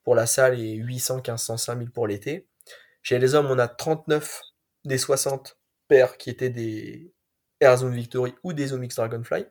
[0.03, 2.47] pour la salle et 800, 1500, 5000 pour l'été,
[3.03, 4.41] chez les hommes, on a 39
[4.85, 5.57] des 60
[5.87, 7.13] paires qui étaient des
[7.59, 9.45] Air Zone Victory ou des Omix Dragonfly.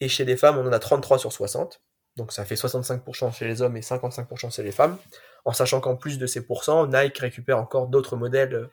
[0.00, 1.80] Et chez les femmes, on en a 33 sur 60.
[2.16, 4.98] Donc ça fait 65% chez les hommes et 55% chez les femmes.
[5.44, 8.68] En sachant qu'en plus de ces pourcents, Nike récupère encore d'autres modèles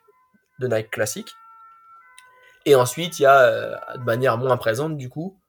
[0.60, 1.34] de Nike classiques.
[2.65, 5.39] Et ensuite, il y a, euh, de manière moins présente, du coup,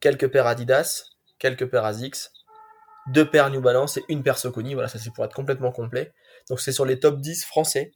[0.00, 2.32] quelques paires Adidas, quelques paires ASICS,
[3.08, 4.74] deux paires New Balance et une paire Soconi.
[4.74, 6.12] Voilà, ça c'est pour être complètement complet.
[6.48, 7.92] Donc c'est sur les top 10 français.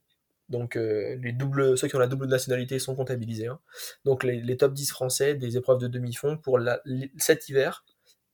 [0.49, 3.47] Donc euh, les doubles, ceux qui ont la double nationalité sont comptabilisés.
[3.47, 3.61] Hein.
[4.05, 6.59] Donc les, top 10 français des épreuves de demi-fond pour
[7.19, 7.85] cet hiver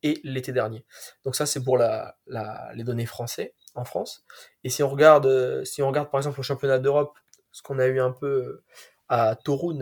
[0.02, 0.84] et l'été dernier.
[1.24, 4.24] Donc ça c'est pour les données français en France.
[4.64, 7.18] Et si on regarde, si on regarde par exemple au championnat d'Europe,
[7.52, 8.62] ce qu'on a eu un peu
[9.08, 9.78] à Torun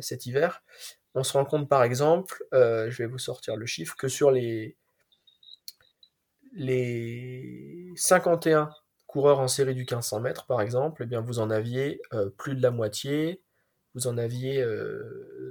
[0.00, 0.62] cet hiver,
[1.14, 4.30] on se rend compte par exemple, euh, je vais vous sortir le chiffre, que sur
[4.30, 4.76] les,
[6.52, 8.70] les 51
[9.06, 12.54] coureurs en série du 1500 mètres par exemple, eh bien vous en aviez euh, plus
[12.54, 13.42] de la moitié,
[13.94, 14.64] vous en aviez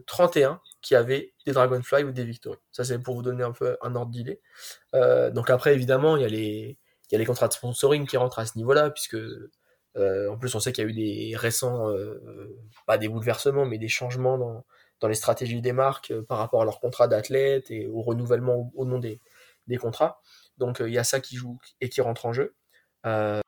[0.08, 2.58] 31 euh, qui avaient des Dragonfly ou des Victory.
[2.72, 4.42] Ça c'est pour vous donner un peu un ordre d'idée.
[4.94, 8.92] donc après évidemment il y a les contrats de sponsoring qui rentrent à ce niveau-là,
[8.92, 9.18] puisque
[9.98, 13.78] en plus, on sait qu'il y a eu des récents, euh, pas des bouleversements, mais
[13.78, 14.66] des changements dans,
[15.00, 18.72] dans les stratégies des marques euh, par rapport à leur contrat d'athlète et au renouvellement
[18.76, 19.20] au, nom des,
[19.80, 20.22] contrats.
[20.58, 22.56] Donc il y a ça qui joue et qui rentre en jeu.
[23.06, 23.42] Mais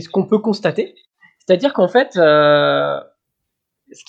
[0.00, 0.94] ce qu'on peut constater,
[1.38, 2.16] c'est-à-dire qu'en fait,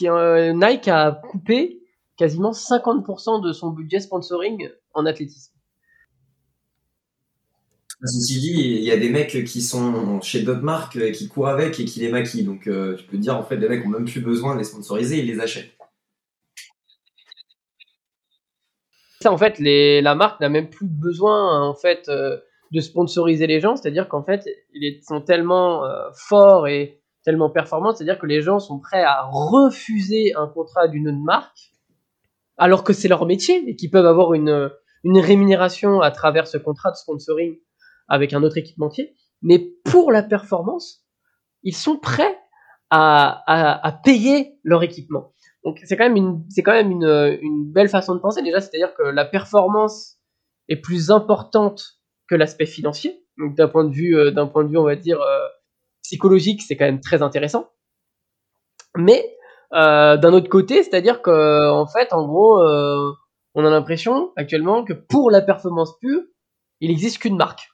[0.01, 1.81] Nike a coupé
[2.15, 5.54] quasiment 50% de son budget sponsoring en athlétisme.
[8.05, 11.47] Ceci dit, il y a des mecs qui sont chez d'autres marques euh, qui courent
[11.47, 12.43] avec et qui les maquillent.
[12.43, 14.65] Donc, euh, tu peux dire, en fait, des mecs ont même plus besoin de les
[14.65, 15.71] sponsoriser, ils les achètent.
[19.21, 22.37] Ça, en fait, les, la marque n'a même plus besoin, en fait, euh,
[22.71, 23.75] de sponsoriser les gens.
[23.75, 28.79] C'est-à-dire qu'en fait, ils sont tellement forts et tellement performants, c'est-à-dire que les gens sont
[28.79, 31.71] prêts à refuser un contrat d'une autre marque,
[32.57, 34.69] alors que c'est leur métier et qu'ils peuvent avoir une
[35.05, 37.57] rémunération à travers ce contrat de sponsoring
[38.07, 41.05] avec un autre équipementier, mais pour la performance,
[41.63, 42.37] ils sont prêts
[42.89, 45.33] à, à, payer leur équipement.
[45.63, 48.61] Donc c'est quand même une c'est quand même une, une, belle façon de penser déjà,
[48.61, 50.17] c'est-à-dire que la performance
[50.69, 53.23] est plus importante que l'aspect financier.
[53.37, 55.47] Donc d'un point de vue euh, d'un point de vue on va dire euh,
[56.03, 57.69] psychologique, c'est quand même très intéressant.
[58.95, 59.35] Mais
[59.73, 62.61] euh, d'un autre côté, c'est-à-dire que en fait, en gros,
[63.55, 66.21] on a l'impression actuellement que pour la performance pure,
[66.79, 67.69] il n'existe qu'une marque.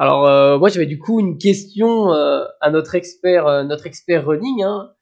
[0.00, 4.24] Alors euh, moi j'avais du coup une question euh, à notre expert, euh, notre expert
[4.24, 4.62] running.
[4.62, 4.92] Hein.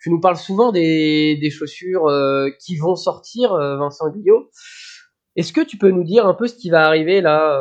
[0.00, 2.10] tu nous parles souvent des, des chaussures
[2.58, 4.50] qui vont sortir, Vincent Guillot.
[5.36, 7.60] Est-ce que tu peux nous dire un peu ce qui va arriver là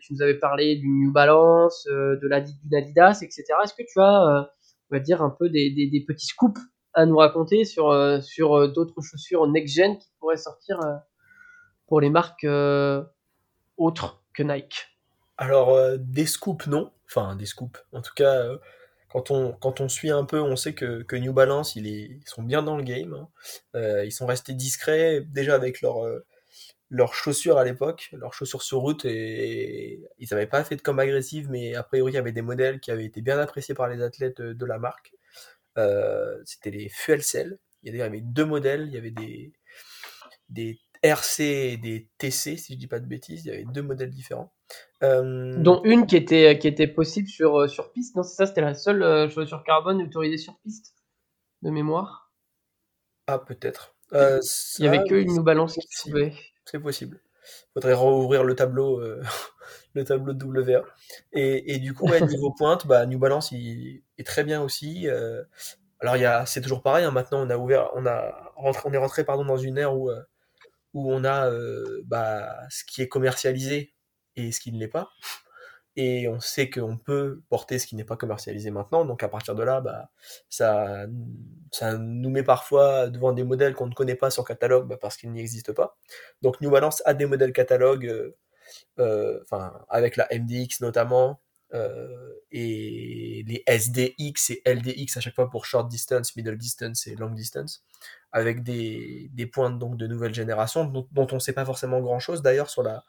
[0.00, 3.44] Tu nous avais parlé du New Balance, de la Adidas, etc.
[3.62, 4.48] Est-ce que tu as,
[4.90, 6.60] on va dire un peu des, des, petits scoops
[6.94, 10.80] à nous raconter sur sur d'autres chaussures next gen qui pourraient sortir
[11.86, 12.46] pour les marques
[13.76, 14.91] autres que Nike?
[15.38, 16.92] Alors, euh, des scoops, non.
[17.06, 17.78] Enfin, des scoops.
[17.92, 18.58] En tout cas, euh,
[19.08, 22.42] quand, on, quand on suit un peu, on sait que, que New Balance, ils sont
[22.42, 23.14] bien dans le game.
[23.14, 23.28] Hein.
[23.76, 25.96] Euh, ils sont restés discrets déjà avec leur,
[26.90, 30.98] leurs chaussures à l'époque, leurs chaussures sur route, et, ils n'avaient pas fait de com
[30.98, 33.88] agressive, mais a priori, il y avait des modèles qui avaient été bien appréciés par
[33.88, 35.12] les athlètes de, la marque.
[36.44, 37.58] C'était les Fuel Cell.
[37.82, 39.52] Il y avait deux modèles, il y avait des,
[40.50, 43.44] des RC et des TC, si je dis pas de bêtises.
[43.44, 44.52] Il y avait deux modèles différents.
[45.02, 48.14] Euh, Dont une qui était, qui était possible sur, euh, sur piste.
[48.16, 50.94] Non, c'est ça, c'était la seule euh, chaussure carbone autorisée sur piste,
[51.62, 52.30] de mémoire.
[53.26, 53.94] Ah, peut-être.
[54.12, 56.34] Il y avait que une balance qui pouvait.
[56.66, 57.20] C'est possible.
[57.74, 59.00] Faudrait rouvrir le tableau,
[59.94, 60.84] le tableau de WA.
[61.32, 65.08] Et, et du coup, ouais, niveau pointe, bah, New Balance il est très bien aussi.
[66.00, 67.04] alors c'est toujours pareil.
[67.04, 69.96] Hein, maintenant, on a ouvert, on a rentré, on est rentré pardon dans une ère
[69.96, 70.22] où euh,
[70.94, 73.92] où on a euh, bah, ce qui est commercialisé
[74.36, 75.10] et ce qui ne l'est pas.
[75.94, 79.04] Et on sait qu'on peut porter ce qui n'est pas commercialisé maintenant.
[79.04, 80.10] Donc à partir de là, bah,
[80.48, 81.06] ça,
[81.70, 85.16] ça nous met parfois devant des modèles qu'on ne connaît pas sur catalogue bah, parce
[85.18, 85.98] qu'ils n'y existent pas.
[86.40, 88.34] Donc New Balance a des modèles catalogue, euh,
[88.98, 89.40] euh,
[89.88, 91.40] avec la MDX notamment,
[91.74, 97.16] euh, et les SDX et LDX à chaque fois pour short distance, middle distance et
[97.16, 97.84] long distance,
[98.30, 102.18] avec des, des pointes donc de nouvelle génération dont on ne sait pas forcément grand
[102.18, 103.04] chose d'ailleurs sur la,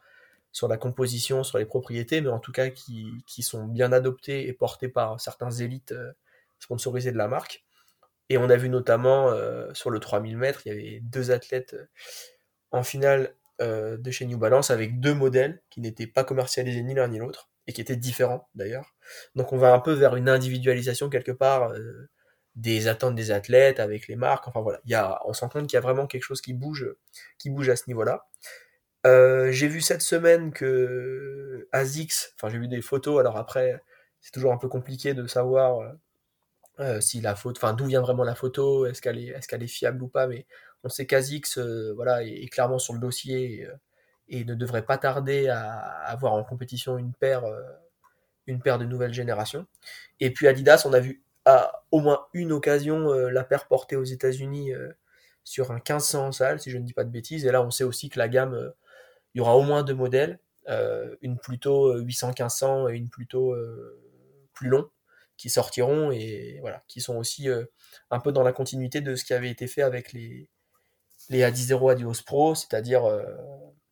[0.54, 4.46] sur la composition, sur les propriétés, mais en tout cas qui, qui sont bien adoptés
[4.46, 6.12] et portés par certains élites euh,
[6.60, 7.64] sponsorisés de la marque.
[8.30, 11.74] Et on a vu notamment euh, sur le 3000 mètres, il y avait deux athlètes
[11.74, 11.86] euh,
[12.70, 17.06] en finale de chez New Balance avec deux modèles qui n'étaient pas commercialisés ni l'un
[17.06, 18.96] ni l'autre et qui étaient différents d'ailleurs.
[19.36, 21.72] Donc on va un peu vers une individualisation quelque part
[22.56, 24.48] des attentes des athlètes avec les marques.
[24.48, 26.92] Enfin voilà, il y a, on qu'il y a vraiment quelque chose qui bouge,
[27.38, 28.26] qui bouge à ce niveau-là.
[29.06, 33.82] Euh, j'ai vu cette semaine que ASICS, enfin j'ai vu des photos, alors après
[34.24, 35.92] c'est toujours un peu compliqué de savoir euh,
[36.80, 39.68] euh, si la photo, enfin d'où vient vraiment la photo, est-ce qu'elle est, qu'elle est
[39.68, 40.46] fiable ou pas, mais
[40.82, 43.68] on sait qu'ASICS euh, voilà, est, est clairement sur le dossier
[44.28, 47.44] et, ne devrait pas tarder à avoir en compétition une paire,
[48.46, 49.66] une paire de nouvelle génération.
[50.20, 54.04] Et puis Adidas, on a vu à au moins une occasion la paire portée aux
[54.04, 54.72] États-Unis
[55.44, 57.44] sur un 1500 en salle, si je ne dis pas de bêtises.
[57.44, 58.72] Et là, on sait aussi que la gamme,
[59.34, 64.00] il y aura au moins deux modèles, euh, une plutôt 800-1500 et une plutôt euh,
[64.52, 64.88] plus long,
[65.36, 67.64] qui sortiront et voilà, qui sont aussi euh,
[68.10, 70.48] un peu dans la continuité de ce qui avait été fait avec les,
[71.30, 73.24] les A10 Adios Pro, c'est-à-dire euh,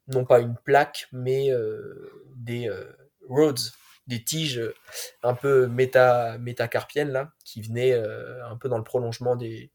[0.09, 2.85] non pas une plaque, mais euh, des euh,
[3.29, 3.71] rods,
[4.07, 4.75] des tiges euh,
[5.23, 9.71] un peu méta, métacarpiennes là, qui venaient euh, un peu dans le prolongement des,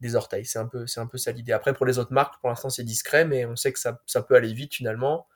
[0.00, 0.44] des orteils.
[0.44, 1.52] C'est un peu, c'est un peu ça l'idée.
[1.52, 4.22] Après, pour les autres marques, pour l'instant, c'est discret, mais on sait que ça, ça
[4.22, 5.26] peut aller vite finalement,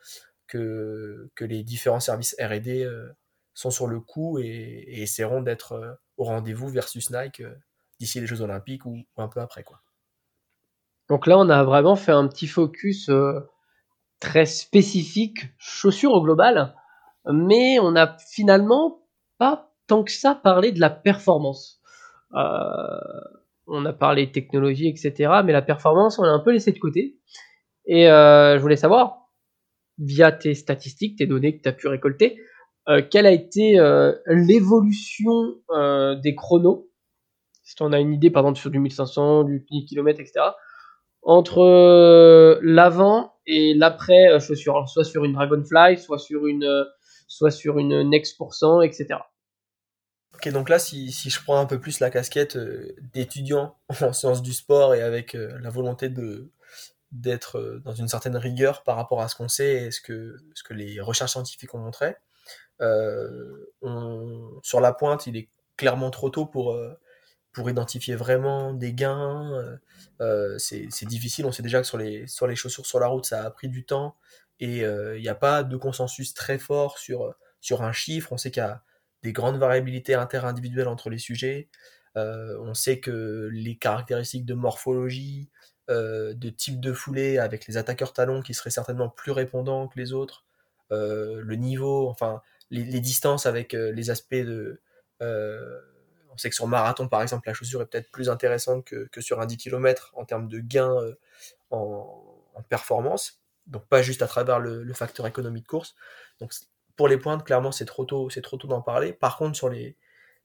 [0.46, 3.08] que, que les différents services R&D euh,
[3.54, 7.54] sont sur le coup et, essaieront d'être euh, au rendez-vous versus Nike euh,
[8.00, 9.80] d'ici les Jeux Olympiques ou, un peu après, quoi.
[11.08, 13.10] Donc là, on a vraiment fait un petit focus
[14.20, 16.74] très spécifique, chaussures au global,
[17.32, 19.06] mais on n'a finalement
[19.38, 21.80] pas tant que ça parlé de la performance.
[22.34, 23.00] Euh,
[23.68, 27.18] on a parlé technologie, etc., mais la performance, on l'a un peu laissé de côté.
[27.86, 29.28] Et euh, je voulais savoir,
[29.98, 32.38] via tes statistiques, tes données que tu as pu récolter,
[32.88, 35.54] euh, quelle a été euh, l'évolution
[36.22, 36.90] des chronos
[37.62, 40.46] Si tu en as une idée, par exemple, sur du 1500, du 10 km, etc.,
[41.22, 46.86] entre l'avant et l'après chaussure, soit sur une Dragonfly, soit sur une,
[47.26, 49.18] soit sur une Next%, etc.
[50.38, 54.12] Ok, donc là, si, si je prends un peu plus la casquette euh, d'étudiant en
[54.12, 56.50] sciences du sport et avec euh, la volonté de
[57.12, 60.36] d'être euh, dans une certaine rigueur par rapport à ce qu'on sait et ce que,
[60.54, 62.16] ce que les recherches scientifiques ont montré,
[63.82, 66.76] on- sur la pointe, il est clairement trop tôt pour,
[67.52, 69.78] pour identifier vraiment des gains.
[70.58, 73.44] c'est difficile, on sait déjà que sur les, sur les chaussures sur la route, ça
[73.44, 74.16] a pris du temps
[74.60, 78.32] et il n'y a pas de consensus très fort sur, sur un chiffre.
[78.32, 78.82] On sait qu'il y a
[79.22, 81.68] des grandes variabilités interindividuelles entre les sujets.
[82.16, 85.50] Euh, on sait que les caractéristiques de morphologie,
[85.90, 89.98] euh, de type de foulée avec les attaqueurs talons qui seraient certainement plus répondants que
[89.98, 90.44] les autres,
[90.92, 94.80] euh, le niveau, enfin les, distances avec les aspects de...
[95.20, 99.20] on sait que sur marathon par exemple la chaussure est peut-être plus intéressante que, que
[99.20, 101.14] sur un 10 km en termes de gains euh,
[101.70, 102.24] en,
[102.68, 105.94] performance, donc pas juste à travers le, le facteur économie de course.
[106.40, 106.52] Donc
[106.98, 109.12] pour les pointes, clairement c'est trop tôt, c'est trop tôt d'en parler.
[109.14, 109.56] Par contre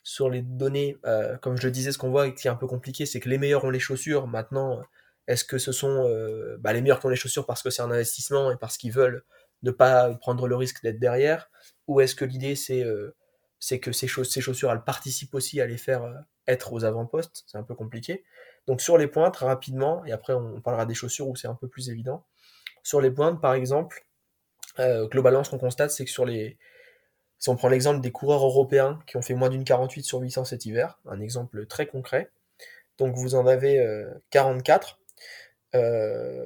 [0.03, 2.55] sur les données, euh, comme je le disais, ce qu'on voit et qui est un
[2.55, 4.27] peu compliqué, c'est que les meilleurs ont les chaussures.
[4.27, 4.81] Maintenant,
[5.27, 7.81] est-ce que ce sont euh, bah, les meilleurs qui ont les chaussures parce que c'est
[7.81, 9.23] un investissement et parce qu'ils veulent
[9.63, 11.49] ne pas prendre le risque d'être derrière?
[11.87, 13.15] Ou est-ce que l'idée c'est euh,
[13.81, 16.03] que ces, ces chaussures elles participent aussi à les faire
[16.47, 17.45] être aux avant-postes?
[17.47, 18.23] C'est un peu compliqué.
[18.67, 21.67] Donc sur les pointes, rapidement, et après on parlera des chaussures où c'est un peu
[21.67, 22.23] plus évident.
[22.83, 24.05] Sur les pointes, par exemple,
[24.79, 26.57] euh, globalement, ce qu'on constate, c'est que sur les,
[27.39, 30.45] si on prend l'exemple des coureurs européens qui ont fait moins d'une 48 sur 800
[30.45, 32.31] cet hiver, un exemple très concret,
[32.97, 34.99] donc vous en avez euh, 44,
[35.75, 36.45] euh,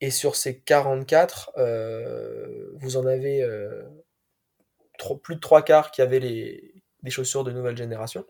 [0.00, 3.82] et sur ces 44, euh, vous en avez euh,
[5.22, 8.24] plus de trois quarts qui avaient les, des chaussures de nouvelle génération.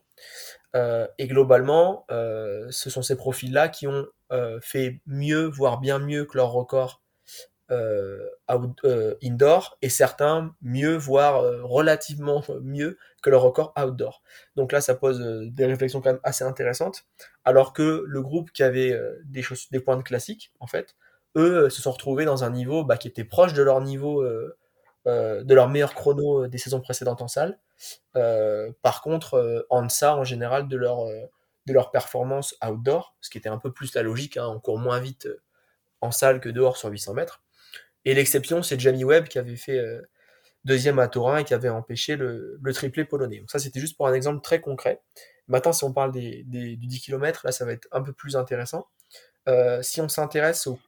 [0.75, 5.99] Euh, et globalement, euh, ce sont ces profils-là qui ont euh, fait mieux, voire bien
[5.99, 7.02] mieux que leur record
[7.71, 8.29] euh,
[8.85, 14.23] euh, indoor et certains mieux, voire euh, relativement mieux que le record outdoor.
[14.57, 17.05] Donc là, ça pose des réflexions quand même assez intéressantes.
[17.45, 20.97] Alors que le groupe qui avait des, choses, des points de classiques, en fait,
[21.37, 24.25] eux se sont retrouvés dans un niveau bah, qui était proche de leur niveau,
[25.07, 27.59] de leur meilleur chrono des saisons précédentes en salle.
[28.13, 31.07] par contre, en deçà en général de leur,
[31.67, 34.79] de leur performance outdoor, ce qui était un peu plus la logique, hein, on court
[34.79, 35.29] moins vite
[36.01, 37.42] en salle que dehors sur 800 mètres.
[38.05, 40.03] Et l'exception, c'est Jamie Webb qui avait fait euh,
[40.65, 43.41] deuxième à Turin et qui avait empêché le, triplé polonais.
[43.41, 45.03] Donc ça, c'était juste pour un exemple très concret.
[45.49, 48.37] Maintenant, si on parle des, du 10 km, là, ça va être un peu plus
[48.37, 48.89] intéressant.
[49.49, 50.79] Euh, si on s'intéresse aux,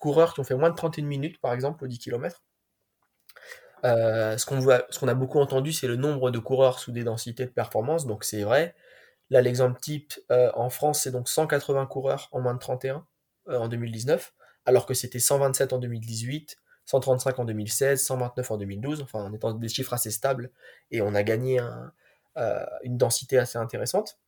[0.00, 2.44] coureurs qui ont fait moins de 31 minutes, par exemple, au 10 km,
[3.84, 7.02] euh, ce qu'on ce qu'on a beaucoup entendu, c'est le nombre de coureurs sous des
[7.02, 8.06] densités de performance.
[8.06, 8.76] Donc c'est vrai.
[9.30, 13.04] Là, l'exemple type en France, c'est donc 180 coureurs en moins de 31
[13.48, 14.32] en 2019
[14.66, 19.52] alors que c'était 127 en 2018, 135 en 2016, 129 en 2012, enfin en étant
[19.54, 20.50] des chiffres assez stables,
[20.90, 21.60] et on a gagné
[22.36, 24.18] euh, une densité assez intéressante.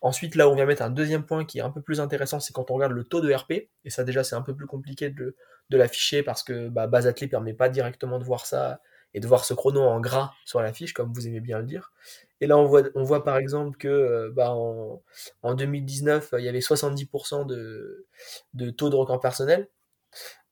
[0.00, 2.52] Ensuite, là on vient mettre un deuxième point qui est un peu plus intéressant, c'est
[2.52, 3.52] quand on regarde le taux de RP,
[3.84, 5.36] et ça déjà c'est un peu plus compliqué de,
[5.70, 8.80] l'afficher parce que bah, ne permet pas directement de voir ça
[9.14, 11.64] et de voir ce chrono en gras sur la fiche, comme vous aimez bien le
[11.64, 11.92] dire.
[12.40, 16.48] Et là, on voit, on voit par exemple que euh, bah, en, 2019, il y
[16.48, 18.06] avait 70% de,
[18.54, 19.68] de taux de record personnel,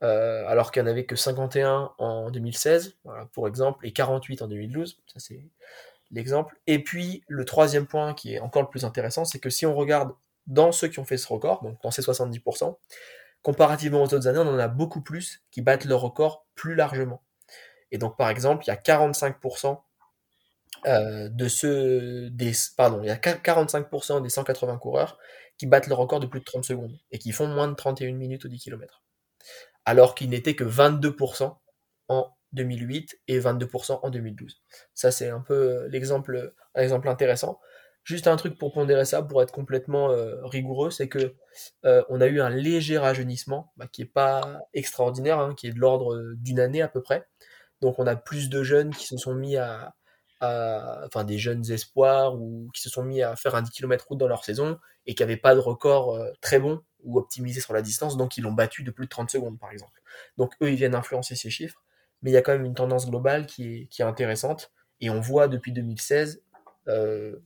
[0.02, 2.96] euh, alors qu'il n'y en avait que 51 en 2016,
[3.32, 5.00] pour exemple, et 48 en 2012.
[5.06, 5.40] Ça, c'est
[6.10, 6.56] l'exemple.
[6.66, 9.74] Et puis, le troisième point qui est encore le plus intéressant, c'est que si on
[9.74, 10.12] regarde
[10.46, 12.76] dans ceux qui ont fait ce record, donc dans ces 70%,
[13.42, 17.22] comparativement aux autres années, on en a beaucoup plus qui battent le record plus largement.
[17.90, 19.80] Et donc, par exemple, il y a 45%
[20.86, 25.18] euh, de ceux des, pardon, il y a 45% des 180 coureurs
[25.56, 28.12] qui battent le record de plus de 30 secondes et qui font moins de 31
[28.12, 29.02] minutes au 10 km
[29.84, 31.56] alors qu'il n'était que 22%
[32.08, 34.62] en 2008 et 22% en 2012.
[34.94, 37.60] Ça, c'est un peu l'exemple, un exemple intéressant.
[38.04, 41.34] Juste un truc pour pondérer ça, pour être complètement euh, rigoureux, c'est que
[41.84, 45.72] euh, on a eu un léger rajeunissement, bah, qui est pas extraordinaire, hein, qui est
[45.72, 47.26] de l'ordre d'une année à peu près.
[47.82, 49.94] Donc on a plus de jeunes qui se sont mis à,
[50.40, 54.18] enfin des jeunes espoirs ou qui se sont mis à faire un 10 km route
[54.18, 57.72] dans leur saison et qui n'avaient pas de record euh, très bon ou optimisé sur
[57.72, 60.00] la distance, donc ils l'ont battu de plus de 30 secondes par exemple.
[60.36, 61.82] Donc eux, ils viennent influencer ces chiffres,
[62.22, 64.70] mais il y a quand même une tendance globale qui est, intéressante,
[65.00, 66.42] et on voit depuis 2016
[66.88, 67.36] euh,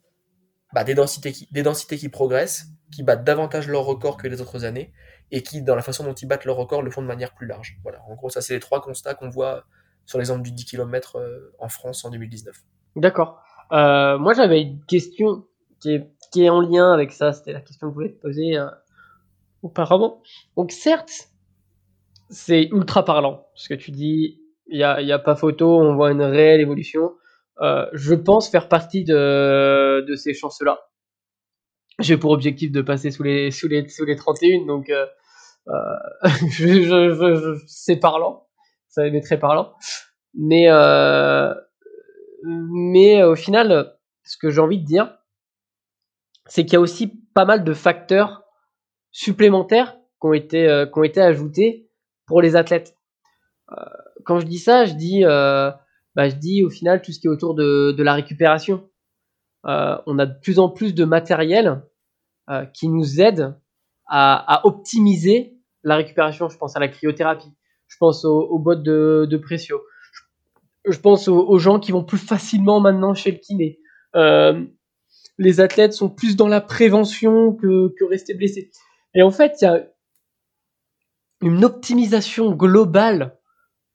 [0.72, 4.40] bah, des, densités qui, des densités qui progressent, qui battent davantage leur record que les
[4.40, 4.92] autres années,
[5.31, 7.46] et qui, dans la façon dont ils battent leur record, le font de manière plus
[7.46, 7.78] large.
[7.83, 9.66] Voilà, en gros, ça c'est les trois constats qu'on voit
[10.07, 12.57] sur l'exemple du 10 km euh, en France en 2019.
[12.96, 13.40] D'accord.
[13.72, 15.44] Euh, moi j'avais une question
[15.81, 18.20] qui est, qui est en lien avec ça, c'était la question que je voulais te
[18.20, 18.59] poser
[19.62, 20.22] auparavant.
[20.57, 21.28] Donc certes,
[22.28, 25.94] c'est ultra parlant, ce que tu dis, il n'y a, y a pas photo, on
[25.94, 27.12] voit une réelle évolution.
[27.61, 30.81] Euh, je pense faire partie de, de ces chances-là.
[32.00, 35.07] J'ai pour objectif de passer sous les, sous les, sous les 31, donc euh,
[35.68, 35.72] euh,
[36.50, 38.48] je, je, je, c'est parlant,
[38.88, 39.74] ça est très parlant.
[40.35, 41.55] Mais, euh,
[42.44, 45.16] mais au final, ce que j'ai envie de dire,
[46.46, 48.42] c'est qu'il y a aussi pas mal de facteurs
[49.11, 51.88] supplémentaires qui ont été, euh, qui ont été ajoutés
[52.26, 52.96] pour les athlètes.
[53.70, 53.74] Euh,
[54.24, 55.70] quand je dis ça, je dis, euh,
[56.14, 58.88] bah, je dis au final tout ce qui est autour de, de la récupération.
[59.64, 61.83] on a de plus en plus de matériel
[62.74, 63.55] qui nous aide
[64.07, 66.48] à, à, optimiser la récupération.
[66.48, 67.52] Je pense à la cryothérapie,
[67.87, 69.78] je pense aux, aux bottes de, de pression,
[70.85, 73.81] je, pense aux, gens qui vont plus facilement maintenant chez le kiné.
[74.14, 74.64] Euh,
[75.38, 78.71] les athlètes sont plus dans la prévention que, rester blessés.
[79.14, 79.87] Et en fait, il y a
[81.40, 83.38] une optimisation globale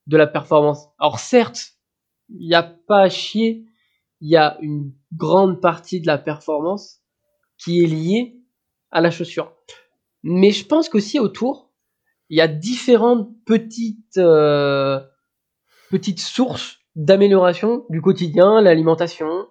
[0.07, 0.87] de la performance.
[0.99, 1.73] Alors certes,
[2.29, 3.65] il n'y a pas à chier,
[4.21, 7.01] il y a une grande partie de la performance
[7.57, 8.41] qui est liée
[8.91, 9.53] à la chaussure.
[10.23, 11.71] Mais je pense qu'aussi autour,
[12.29, 14.99] il y a différentes petites, euh,
[15.89, 19.47] petites sources d'amélioration du quotidien, l'alimentation,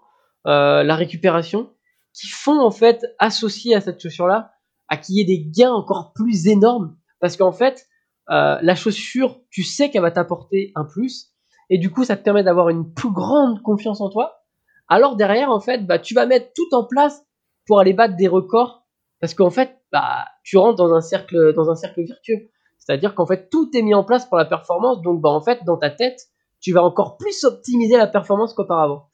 [0.46, 1.70] euh, la récupération,
[2.12, 4.52] qui font en fait associer à cette chaussure-là
[4.88, 6.96] à qu'il y ait des gains encore plus énormes.
[7.20, 7.86] Parce qu'en fait,
[8.30, 11.32] euh, la chaussure, tu sais qu'elle va t'apporter un plus.
[11.70, 14.42] Et du coup, ça te permet d'avoir une plus grande confiance en toi.
[14.88, 17.24] Alors derrière, en fait, bah, tu vas mettre tout en place
[17.66, 18.84] pour aller battre des records.
[19.20, 22.50] Parce qu'en fait, bah, tu rentres dans un cercle, dans un cercle virtueux.
[22.78, 25.00] C'est-à-dire qu'en fait, tout est mis en place pour la performance.
[25.02, 26.20] Donc, bah, en fait, dans ta tête,
[26.66, 29.06] tu vas encore plus optimiser la performance qu'auparavant.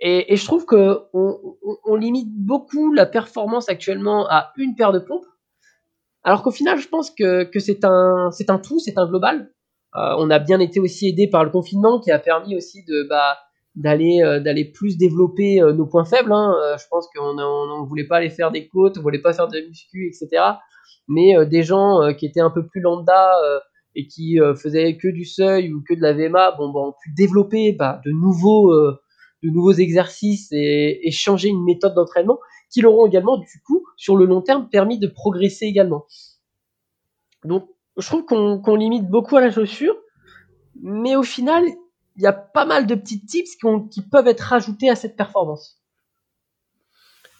[0.00, 5.24] Et, je trouve que on, limite beaucoup la performance actuellement à une paire de pompes,
[6.24, 9.50] Alors qu'au final, je pense que, c'est un, c'est tout, c'est un global.
[9.94, 13.38] Euh, on a bien été aussi aidé par le confinement qui a permis aussi bah,
[13.74, 16.34] d'aller, euh, d'aller plus développer euh, nos points faibles.
[16.34, 16.54] Hein.
[16.78, 19.58] je pense qu'on ne voulait pas aller faire des côtes, on voulait pas faire de
[19.60, 20.42] muscu, etc.
[21.08, 23.32] Mais des gens qui étaient un peu plus lambda
[23.96, 27.12] et qui faisaient que du seuil ou que de la VMA, bon, bah, ont pu
[27.16, 28.72] développer bah, de nouveaux,
[29.42, 32.38] de nouveaux exercices et, et changer une méthode d'entraînement
[32.70, 36.04] qui leur ont également, du coup, sur le long terme, permis de progresser également.
[37.44, 39.96] Donc, je trouve qu'on limite beaucoup à la chaussure,
[40.82, 41.64] mais au final,
[42.16, 43.56] il y a pas mal de petits tips
[43.90, 45.80] qui, peuvent être rajoutés à cette performance.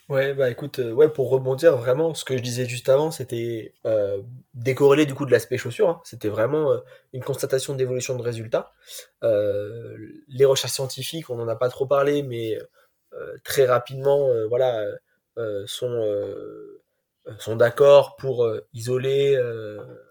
[0.08, 3.74] Ouais, bah écoute, euh, ouais, pour rebondir vraiment, ce que je disais juste avant, c'était
[3.86, 4.22] euh,
[4.54, 5.88] du coup de l'aspect chaussure.
[5.88, 6.00] Hein.
[6.04, 6.78] C'était vraiment euh,
[7.12, 8.72] une constatation d'évolution de résultats.
[9.22, 12.58] les recherches scientifiques, on n'en a pas trop parlé, mais
[13.44, 14.84] très rapidement, voilà,
[15.38, 16.80] euh, sont, euh,
[17.38, 19.36] sont d'accord pour euh, isoler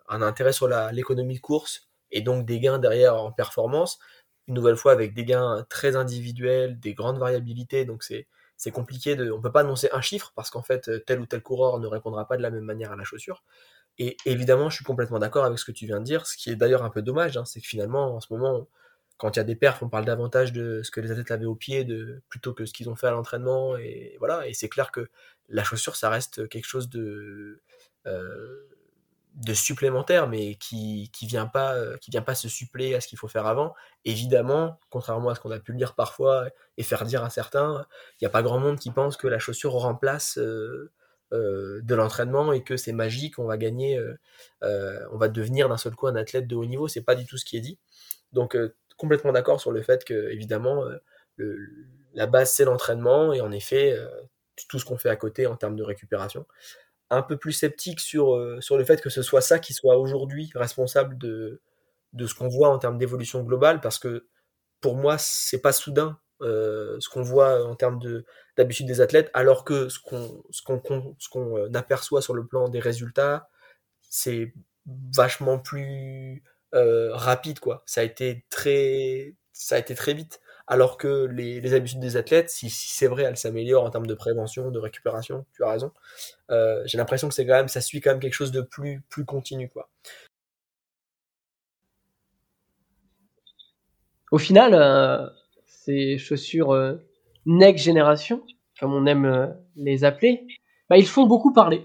[0.07, 3.99] un intérêt sur l'économie de course et donc des gains derrière en performance.
[4.47, 8.27] Une nouvelle fois avec des gains très individuels, des grandes variabilités, donc c'est
[8.57, 11.41] c'est compliqué de, on peut pas annoncer un chiffre parce qu'en fait tel ou tel
[11.41, 13.43] coureur ne répondra pas de la même manière à la chaussure.
[13.97, 16.25] Et évidemment, je suis complètement d'accord avec ce que tu viens de dire.
[16.25, 18.67] Ce qui est d'ailleurs un peu dommage, hein, c'est que finalement, en ce moment,
[19.17, 21.45] quand il y a des perfs, on parle davantage de ce que les athlètes avaient
[21.45, 23.77] au pied de, plutôt que ce qu'ils ont fait à l'entraînement.
[23.77, 24.47] Et voilà.
[24.47, 25.07] Et c'est clair que
[25.47, 27.61] la chaussure, ça reste quelque chose de,
[28.07, 28.67] euh,
[29.35, 33.17] de supplémentaire, mais qui, qui vient pas, qui vient pas se suppléer à ce qu'il
[33.17, 33.73] faut faire avant.
[34.05, 38.23] Évidemment, contrairement à ce qu'on a pu lire parfois et faire dire à certains, il
[38.23, 40.91] n'y a pas grand monde qui pense que la chaussure remplace euh,
[41.33, 44.01] euh, de l'entraînement et que c'est magique, on va gagner,
[44.61, 46.87] on va devenir d'un seul coup un athlète de haut niveau.
[46.87, 47.77] C'est pas du tout ce qui est dit.
[48.31, 48.57] Donc
[48.97, 50.85] complètement d'accord sur le fait que, évidemment,
[51.39, 51.57] euh,
[52.13, 54.07] la base, c'est l'entraînement, et en effet, euh,
[54.69, 56.45] tout ce qu'on fait à côté en termes de récupération.
[57.15, 59.97] Un peu plus sceptique sur, euh, sur le fait que ce soit ça qui soit
[59.97, 61.61] aujourd'hui responsable de,
[62.13, 64.27] de ce qu'on voit en termes d'évolution globale, parce que
[64.81, 67.99] pour moi, c'est pas soudain ce qu'on voit en termes
[68.57, 72.79] d'habitude des athlètes, alors que ce qu'on qu'on ce qu'on aperçoit sur le plan des
[72.79, 73.49] résultats,
[74.09, 74.53] c'est
[74.85, 76.43] vachement plus
[76.73, 77.83] euh, rapide quoi.
[77.85, 80.41] Ça a été très ça a été très vite.
[80.67, 84.71] Alors que les, habitudes des athlètes, si, c'est vrai, elles s'améliorent en termes de prévention,
[84.71, 85.91] de récupération, tu as raison.
[86.49, 89.01] Euh, j'ai l'impression que c'est quand même, ça suit quand même quelque chose de plus,
[89.09, 89.89] plus continu, quoi.
[94.31, 95.27] Au final, euh,
[95.67, 96.97] ces chaussures
[97.45, 98.43] next generation,
[98.79, 100.47] comme on aime les appeler,
[100.89, 101.83] bah, ils font beaucoup parler.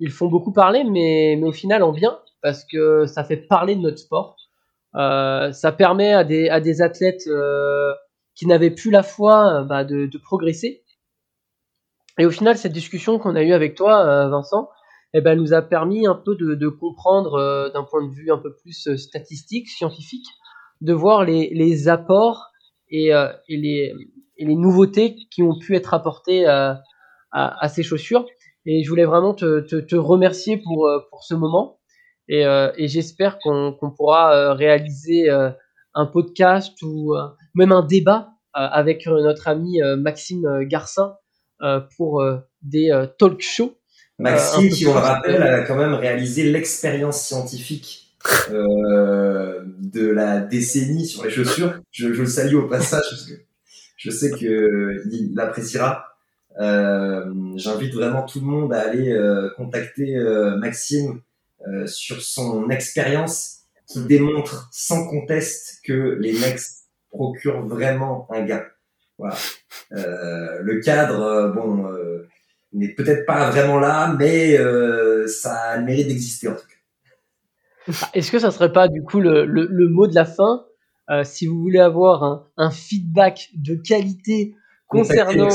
[0.00, 3.80] Ils font beaucoup parler, mais, au final en bien, parce que ça fait parler de
[3.80, 4.36] notre sport.
[4.96, 7.92] Euh, ça permet à des, à athlètes euh,
[8.34, 10.84] qui n'avaient plus la foi euh, bah, de, de, progresser.
[12.18, 14.68] Et au final, cette discussion qu'on a eue avec toi, Vincent,
[15.14, 18.38] eh ben, nous a permis un peu de, de comprendre d'un point de vue un
[18.38, 20.26] peu plus statistique, scientifique,
[20.80, 22.52] de voir les, les apports
[22.88, 23.92] et, et, les,
[24.36, 26.82] et, les, nouveautés qui ont pu être apportées à,
[27.32, 28.26] à, ces chaussures.
[28.64, 31.80] Et je voulais vraiment te, te, te remercier pour, pour ce moment.
[32.28, 35.50] Et, euh, et j'espère qu'on pourra euh, réaliser euh,
[35.94, 37.14] un podcast ou
[37.54, 41.16] même un débat avec notre ami Maxime Garcin
[41.96, 42.24] pour
[42.62, 43.76] des talk shows.
[44.18, 48.04] Maxime, qui on le rappelle, a quand même réalisé l'expérience scientifique
[48.50, 51.80] euh, de la décennie sur les chaussures.
[51.90, 53.34] Je, je, le salue au passage parce que
[53.96, 56.06] je sais que il l'appréciera.
[56.60, 57.24] Euh,
[57.56, 60.16] J'invite vraiment tout le monde à aller euh, contacter
[60.58, 61.20] Maxime
[61.66, 66.83] euh, sur son expérience qui démontre sans conteste que les Next
[67.14, 68.62] procurent vraiment un gain.
[69.18, 69.36] Voilà.
[69.92, 72.28] Euh, le cadre, euh, bon, euh,
[72.72, 74.56] n'est peut-être pas vraiment là, mais
[75.28, 77.92] ça a le mérite d'exister en tout cas.
[78.02, 80.64] Ah, est-ce que ça serait pas du coup le, le, le mot de la fin
[81.22, 84.54] Si vous voulez avoir un, un feedback de qualité
[84.88, 85.48] concernant,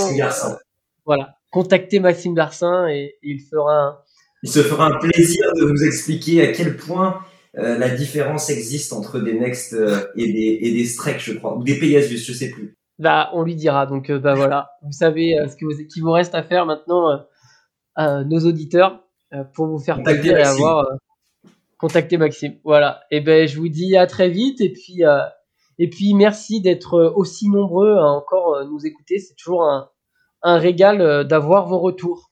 [1.05, 3.97] voilà, contactez Maxime Garcin et, et il fera un,
[4.43, 7.21] il se fera un plaisir de vous expliquer à quel point
[7.57, 11.57] euh, la différence existe entre des Next euh, et des et des Strike, je crois,
[11.57, 12.77] ou des Pegasus, je sais plus.
[12.99, 13.87] Bah, on lui dira.
[13.87, 17.25] Donc, euh, bah voilà, vous savez ce que vous, qu'il vous reste à faire maintenant,
[17.95, 19.03] à nos auditeurs,
[19.53, 20.85] pour vous faire plaisir et avoir
[21.77, 22.55] contacté Maxime.
[22.63, 23.01] Voilà.
[23.09, 24.61] Et ben, je vous dis à très vite.
[24.61, 25.01] Et puis,
[25.79, 29.17] et puis, merci d'être aussi nombreux à encore nous écouter.
[29.17, 29.89] C'est toujours un,
[30.43, 32.28] un régal d'avoir vos retours.